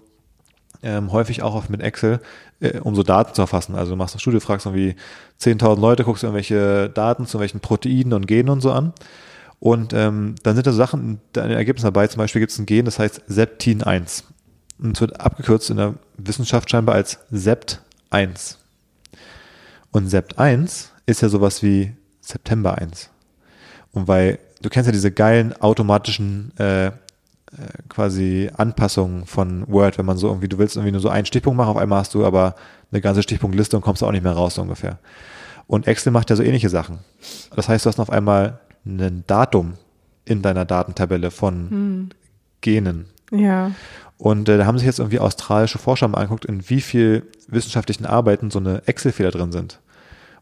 [0.82, 2.20] ähm, häufig auch auf mit Excel,
[2.60, 3.74] äh, um so Daten zu erfassen.
[3.74, 4.96] Also du machst eine Studie, fragst irgendwie
[5.40, 8.92] 10.000 Leute, guckst irgendwelche Daten zu welchen Proteinen und Genen und so an.
[9.60, 12.08] Und ähm, dann sind da so Sachen in den Ergebnissen dabei.
[12.08, 14.24] Zum Beispiel gibt es ein Gen, das heißt Septin 1.
[14.80, 18.56] Und es wird abgekürzt in der Wissenschaft scheinbar als Sept1.
[19.92, 21.92] Und Sept 1 ist ja sowas wie
[22.32, 23.10] September 1.
[23.92, 26.90] Und weil, du kennst ja diese geilen automatischen äh, äh,
[27.88, 31.56] quasi Anpassungen von Word, wenn man so irgendwie, du willst irgendwie nur so einen Stichpunkt
[31.56, 32.54] machen, auf einmal hast du aber
[32.90, 34.98] eine ganze Stichpunktliste und kommst auch nicht mehr raus, so ungefähr.
[35.66, 36.98] Und Excel macht ja so ähnliche Sachen.
[37.54, 39.74] Das heißt, du hast auf einmal ein Datum
[40.24, 42.10] in deiner Datentabelle von
[42.60, 43.06] Genen.
[43.30, 43.72] Ja.
[44.18, 48.06] Und äh, da haben sich jetzt irgendwie australische Forscher mal angeguckt, in wie viel wissenschaftlichen
[48.06, 49.80] Arbeiten so eine Excel-Fehler drin sind.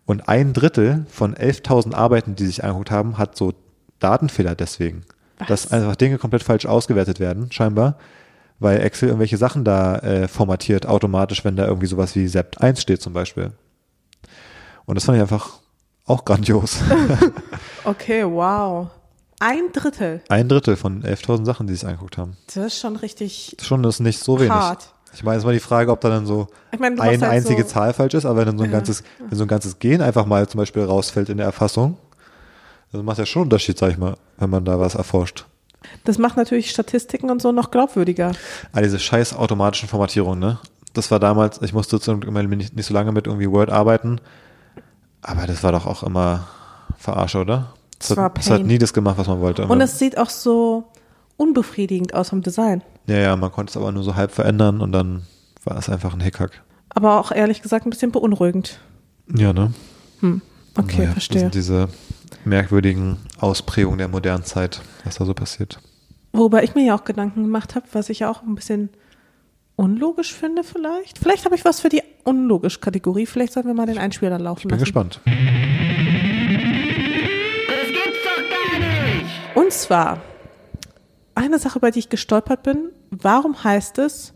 [0.07, 3.53] Und ein Drittel von 11.000 Arbeiten, die sich angeguckt haben, hat so
[4.01, 5.05] Datenfehler deswegen.
[5.39, 5.49] Was?
[5.49, 7.97] Dass einfach Dinge komplett falsch ausgewertet werden, scheinbar,
[8.59, 12.81] weil Excel irgendwelche Sachen da äh, formatiert automatisch, wenn da irgendwie sowas wie Sept 1
[12.81, 13.53] steht zum Beispiel.
[14.85, 15.61] Und das fand ich einfach
[16.07, 16.79] auch grandios.
[17.85, 18.89] Okay, wow.
[19.39, 20.21] Ein Drittel.
[20.29, 22.37] Ein Drittel von 11.000 Sachen, die sich angeguckt haben.
[22.47, 24.51] Das ist schon richtig Schon ist nicht so wenig.
[24.51, 24.93] hart.
[25.13, 26.47] Ich meine, es war die Frage, ob da dann so
[26.79, 28.77] meine, eine halt einzige so, Zahl falsch ist, aber wenn dann so ein Ja.
[28.79, 31.97] ganzes, wenn so ein ganzes Gen einfach mal zum Beispiel rausfällt in der Erfassung,
[32.93, 35.47] das macht ja schon einen Unterschied, sag ich mal, wenn man da was erforscht.
[36.05, 38.33] Das macht natürlich Statistiken und so noch glaubwürdiger.
[38.73, 40.59] Ah, diese scheiß automatischen Formatierungen, ne?
[40.93, 44.21] Das war damals, ich musste zum nicht, nicht so lange mit irgendwie Word arbeiten,
[45.23, 46.49] aber das war doch auch immer
[46.99, 47.75] Verarsche, oder?
[47.99, 49.67] Das, Das war hat, das hat nie das gemacht, was man wollte.
[49.67, 50.85] Und es sieht auch so
[51.37, 52.83] unbefriedigend aus vom Design.
[53.07, 55.23] Ja, ja, man konnte es aber nur so halb verändern und dann
[55.65, 56.63] war es einfach ein Hickhack.
[56.91, 58.81] Aber auch ehrlich gesagt ein bisschen beunruhigend.
[59.35, 59.73] Ja, ne?
[60.21, 60.43] Hm.
[60.77, 61.41] Okay, Naja, Das verstehe.
[61.41, 61.89] sind diese
[62.45, 65.81] merkwürdigen Ausprägungen der modernen Zeit, was da so passiert.
[66.33, 68.89] Wobei ich mir ja auch Gedanken gemacht habe, was ich auch ein bisschen
[69.77, 71.19] unlogisch finde vielleicht.
[71.19, 73.27] Vielleicht habe ich was für die unlogisch Kategorie.
[73.27, 74.85] Vielleicht sollten wir mal den Einspieler laufen Ich bin lassen.
[74.85, 75.21] gespannt.
[75.25, 75.35] Das
[77.87, 79.57] gibt's doch gar nicht!
[79.57, 80.21] Und zwar
[81.41, 82.91] eine Sache, über die ich gestolpert bin.
[83.11, 84.34] Warum heißt es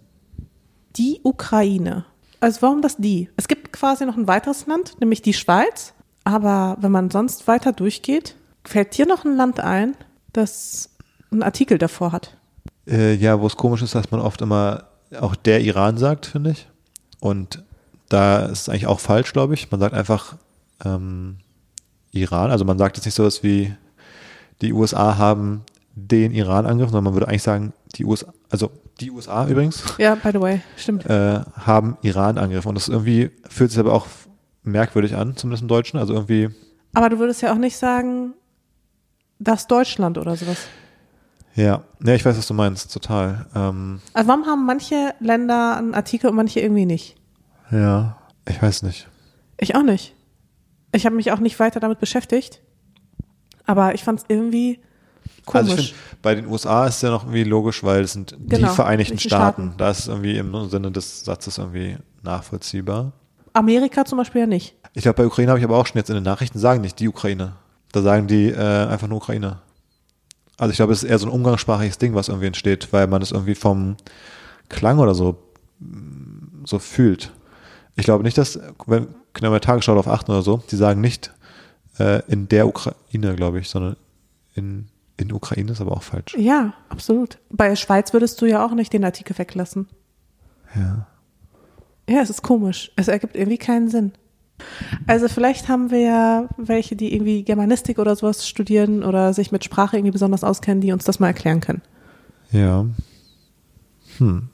[0.96, 2.06] die Ukraine?
[2.40, 3.28] Also warum das die?
[3.36, 5.92] Es gibt quasi noch ein weiteres Land, nämlich die Schweiz.
[6.24, 9.94] Aber wenn man sonst weiter durchgeht, fällt dir noch ein Land ein,
[10.32, 10.90] das
[11.30, 12.36] einen Artikel davor hat.
[12.86, 14.84] Äh, ja, wo es komisch ist, dass man oft immer
[15.20, 16.68] auch der Iran sagt, finde ich.
[17.20, 17.62] Und
[18.08, 19.70] da ist es eigentlich auch falsch, glaube ich.
[19.70, 20.36] Man sagt einfach
[20.84, 21.36] ähm,
[22.12, 22.50] Iran.
[22.50, 23.74] Also man sagt jetzt nicht so was wie
[24.62, 25.64] die USA haben
[25.96, 28.70] den Iran angegriffen, sondern man würde eigentlich sagen, die USA, also
[29.00, 31.06] die USA übrigens, Ja, by the way, stimmt.
[31.06, 32.68] äh, haben Iran angegriffen.
[32.70, 34.06] Und das irgendwie fühlt sich aber auch
[34.62, 35.98] merkwürdig an, zumindest im Deutschen.
[35.98, 36.50] Also irgendwie,
[36.94, 38.34] Aber du würdest ja auch nicht sagen,
[39.38, 40.58] das Deutschland oder sowas.
[41.54, 43.46] ja, ja, ich weiß, was du meinst, total.
[43.54, 47.16] Ähm, Also warum haben manche Länder einen Artikel und manche irgendwie nicht?
[47.70, 48.16] ja,
[48.48, 49.08] ich weiß nicht.
[49.58, 50.14] Ich auch nicht.
[50.92, 52.60] Ich habe mich auch nicht weiter damit beschäftigt.
[53.66, 54.80] Aber ich fand es irgendwie
[55.44, 55.70] komisch.
[55.70, 58.36] Also ich finde, bei den USA ist es ja noch irgendwie logisch, weil es sind
[58.46, 59.62] Genau, die Vereinigten Staaten.
[59.62, 59.74] Staaten.
[59.78, 63.12] Da ist irgendwie im Sinne des Satzes irgendwie nachvollziehbar.
[63.52, 64.74] Amerika zum Beispiel ja nicht.
[64.94, 66.98] Ich glaube, bei Ukraine habe ich aber auch schon jetzt in den Nachrichten sagen nicht
[66.98, 67.54] die Ukraine.
[67.92, 69.60] Da sagen die äh, einfach nur Ukraine.
[70.56, 73.22] Also ich glaube, es ist eher so ein umgangssprachliches Ding, was irgendwie entsteht, weil man
[73.22, 73.96] es irgendwie vom
[74.68, 75.36] Klang oder so
[75.80, 77.32] mm, so fühlt.
[77.96, 79.08] Ich glaube nicht, dass, wenn
[79.40, 81.32] wir bei Tagesschau darauf achten oder so, die sagen nicht
[81.98, 83.96] äh, in der Ukraine, glaube ich, sondern
[84.54, 86.34] in, in Ukraine ist aber auch falsch.
[86.36, 87.38] Ja, absolut.
[87.50, 89.88] Bei Schweiz würdest du ja auch nicht den Artikel weglassen.
[90.74, 91.06] Ja.
[92.08, 92.92] Ja, es ist komisch.
[92.96, 94.12] Es ergibt irgendwie keinen Sinn.
[95.06, 99.64] Also vielleicht haben wir ja welche, die irgendwie Germanistik oder sowas studieren oder sich mit
[99.64, 101.82] Sprache irgendwie besonders auskennen, die uns das mal erklären können.
[102.50, 102.86] Ja.
[104.18, 104.48] Hm.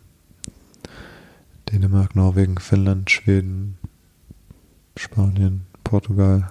[1.70, 3.76] Dänemark, Norwegen, Finnland, Schweden,
[4.96, 6.50] Spanien, Portugal,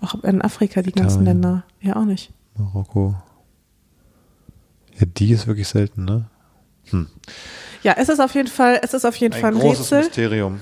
[0.00, 1.42] Auch in Afrika, die ganzen Italien.
[1.42, 1.64] Länder.
[1.80, 2.32] Ja, auch nicht.
[2.56, 3.14] Marokko.
[4.98, 6.26] Ja, die ist wirklich selten, ne?
[6.90, 7.06] Hm.
[7.82, 9.98] Ja, es ist auf jeden Fall, es ist auf jeden Fall ein großes Rätsel.
[10.04, 10.60] Mysterium.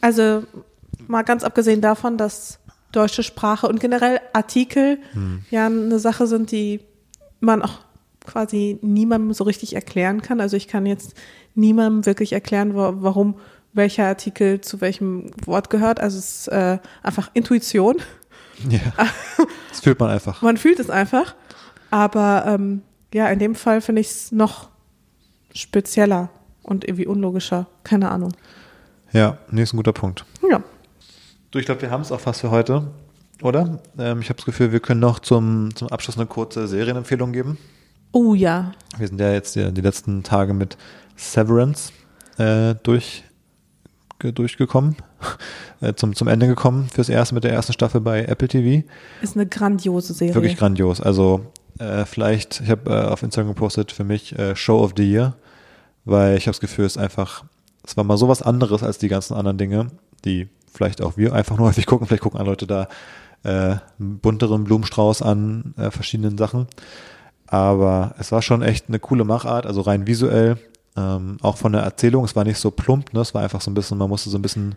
[0.00, 0.44] Also
[1.06, 2.58] mal ganz abgesehen davon, dass
[2.92, 5.44] deutsche Sprache und generell Artikel Hm.
[5.50, 6.80] ja eine Sache sind, die
[7.40, 7.78] man auch
[8.26, 10.40] quasi niemandem so richtig erklären kann.
[10.40, 11.14] Also ich kann jetzt
[11.54, 13.36] niemandem wirklich erklären, wa- warum
[13.72, 16.00] welcher Artikel zu welchem Wort gehört.
[16.00, 17.96] Also es ist äh, einfach Intuition.
[18.68, 18.80] Ja.
[19.70, 20.42] Das fühlt man einfach.
[20.42, 21.34] Man fühlt es einfach.
[21.90, 22.82] Aber ähm,
[23.12, 24.68] ja, in dem Fall finde ich es noch
[25.54, 26.28] spezieller
[26.62, 27.66] und irgendwie unlogischer.
[27.84, 28.32] Keine Ahnung.
[29.12, 30.24] Ja, nee, ist ein guter Punkt.
[30.48, 30.62] Ja.
[31.50, 32.86] Du, ich glaube, wir haben es auch fast für heute,
[33.42, 33.80] oder?
[33.98, 37.58] Ähm, ich habe das Gefühl, wir können noch zum, zum Abschluss eine kurze Serienempfehlung geben.
[38.12, 38.72] Oh ja.
[38.98, 40.76] Wir sind ja jetzt die, die letzten Tage mit
[41.16, 41.92] Severance
[42.38, 43.24] äh, durch,
[44.20, 44.94] ge- durchgekommen,
[45.80, 48.86] äh, zum, zum Ende gekommen fürs erste mit der ersten Staffel bei Apple TV.
[49.22, 50.34] Ist eine grandiose Serie.
[50.36, 51.00] Wirklich grandios.
[51.00, 51.46] Also
[51.80, 55.34] äh, vielleicht, ich habe äh, auf Instagram gepostet für mich äh, Show of the Year,
[56.04, 57.44] weil ich habe das Gefühl, es ist einfach,
[57.84, 59.88] es war mal sowas anderes als die ganzen anderen Dinge,
[60.24, 62.06] die vielleicht auch wir einfach nur häufig gucken.
[62.06, 62.88] Vielleicht gucken andere Leute da
[63.42, 66.66] äh, einen bunteren Blumenstrauß an äh, verschiedenen Sachen.
[67.46, 70.56] Aber es war schon echt eine coole Machart, also rein visuell,
[70.96, 72.24] ähm, auch von der Erzählung.
[72.24, 73.20] Es war nicht so plump, ne?
[73.20, 74.76] es war einfach so ein bisschen, man musste so ein bisschen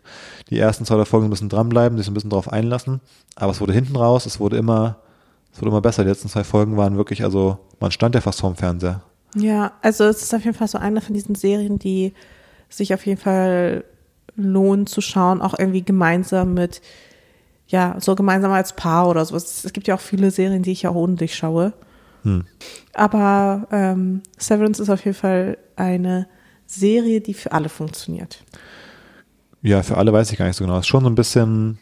[0.49, 3.01] die ersten zwei Folgen ein bisschen dranbleiben, sich ein bisschen drauf einlassen.
[3.35, 4.97] Aber es wurde hinten raus, es wurde immer,
[5.53, 6.03] es wurde immer besser.
[6.03, 9.03] Die letzten zwei Folgen waren wirklich, also man stand ja fast vorm Fernseher.
[9.35, 12.13] Ja, also es ist auf jeden Fall so eine von diesen Serien, die
[12.69, 13.83] sich auf jeden Fall
[14.35, 16.81] lohnen zu schauen, auch irgendwie gemeinsam mit,
[17.67, 19.63] ja, so gemeinsam als Paar oder sowas.
[19.63, 21.73] Es gibt ja auch viele Serien, die ich ja auch ohne dich schaue.
[22.23, 22.45] Hm.
[22.93, 26.27] Aber ähm, Severance ist auf jeden Fall eine
[26.65, 28.43] Serie, die für alle funktioniert.
[29.61, 30.77] Ja, für alle weiß ich gar nicht so genau.
[30.77, 31.77] Es ist schon so ein bisschen,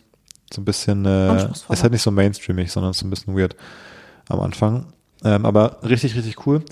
[0.54, 3.38] so ein bisschen, äh, es ist halt nicht so mainstreamig, sondern es ist ein bisschen
[3.38, 3.56] weird
[4.30, 4.88] am Anfang.
[5.24, 6.64] Ähm, aber richtig, richtig cool.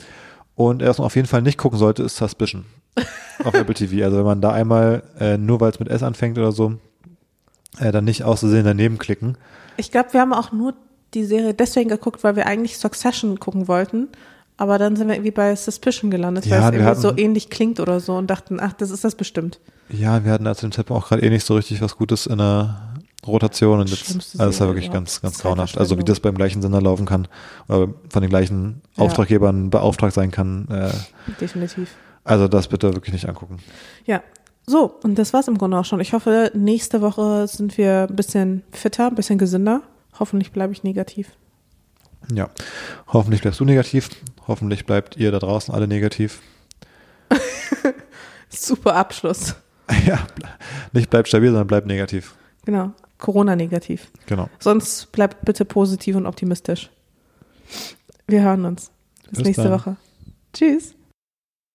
[0.55, 2.65] Und was man auf jeden Fall nicht gucken sollte, ist Suspicion
[3.43, 4.03] auf Apple TV.
[4.03, 6.73] Also wenn man da einmal, äh, nur weil es mit S anfängt oder so,
[7.79, 9.37] äh, dann nicht auszusehen daneben klicken.
[9.77, 10.73] Ich glaube, wir haben auch nur
[11.13, 14.09] die Serie deswegen geguckt, weil wir eigentlich Succession gucken wollten.
[14.57, 17.17] Aber dann sind wir irgendwie bei Suspicion gelandet, weil Ja, es wir irgendwie so hatten-
[17.19, 19.61] ähnlich klingt oder so und dachten, ach, das ist das bestimmt.
[19.87, 22.39] Ja, wir hatten zu dem Zeitpunkt auch gerade eh nicht so richtig was Gutes in
[22.39, 22.88] der
[23.27, 25.05] Rotation und jetzt, Schlimmste also es war Serie wirklich überhaupt.
[25.05, 25.77] ganz, ganz grauenhaft.
[25.77, 27.27] Also wie das beim gleichen Sender laufen kann
[27.67, 29.03] oder von den gleichen Ja.
[29.03, 30.67] Auftraggebern beauftragt sein kann.
[30.69, 30.91] Äh,
[31.39, 31.89] Definitiv.
[32.23, 33.57] also das bitte wirklich nicht angucken.
[34.05, 34.21] Ja.
[34.65, 35.99] So, und das war's im Grunde auch schon.
[35.99, 39.81] Ich hoffe, nächste Woche sind wir ein bisschen fitter, ein bisschen gesünder.
[40.19, 41.31] Hoffentlich bleibe ich negativ.
[42.31, 42.49] Ja,
[43.07, 44.09] hoffentlich bleibst du negativ.
[44.47, 46.41] Hoffentlich bleibt ihr da draußen alle negativ.
[48.49, 49.55] Super Abschluss.
[50.05, 50.19] ja,
[50.91, 52.35] nicht bleibt stabil, sondern bleibt negativ.
[52.65, 52.91] Genau.
[53.19, 54.11] Corona-negativ.
[54.25, 54.49] Genau.
[54.59, 56.89] Sonst bleibt bitte positiv und optimistisch.
[58.27, 58.91] Wir hören uns.
[59.29, 59.73] Bis, Bis nächste dann.
[59.73, 59.95] Woche.
[60.53, 60.95] Tschüss.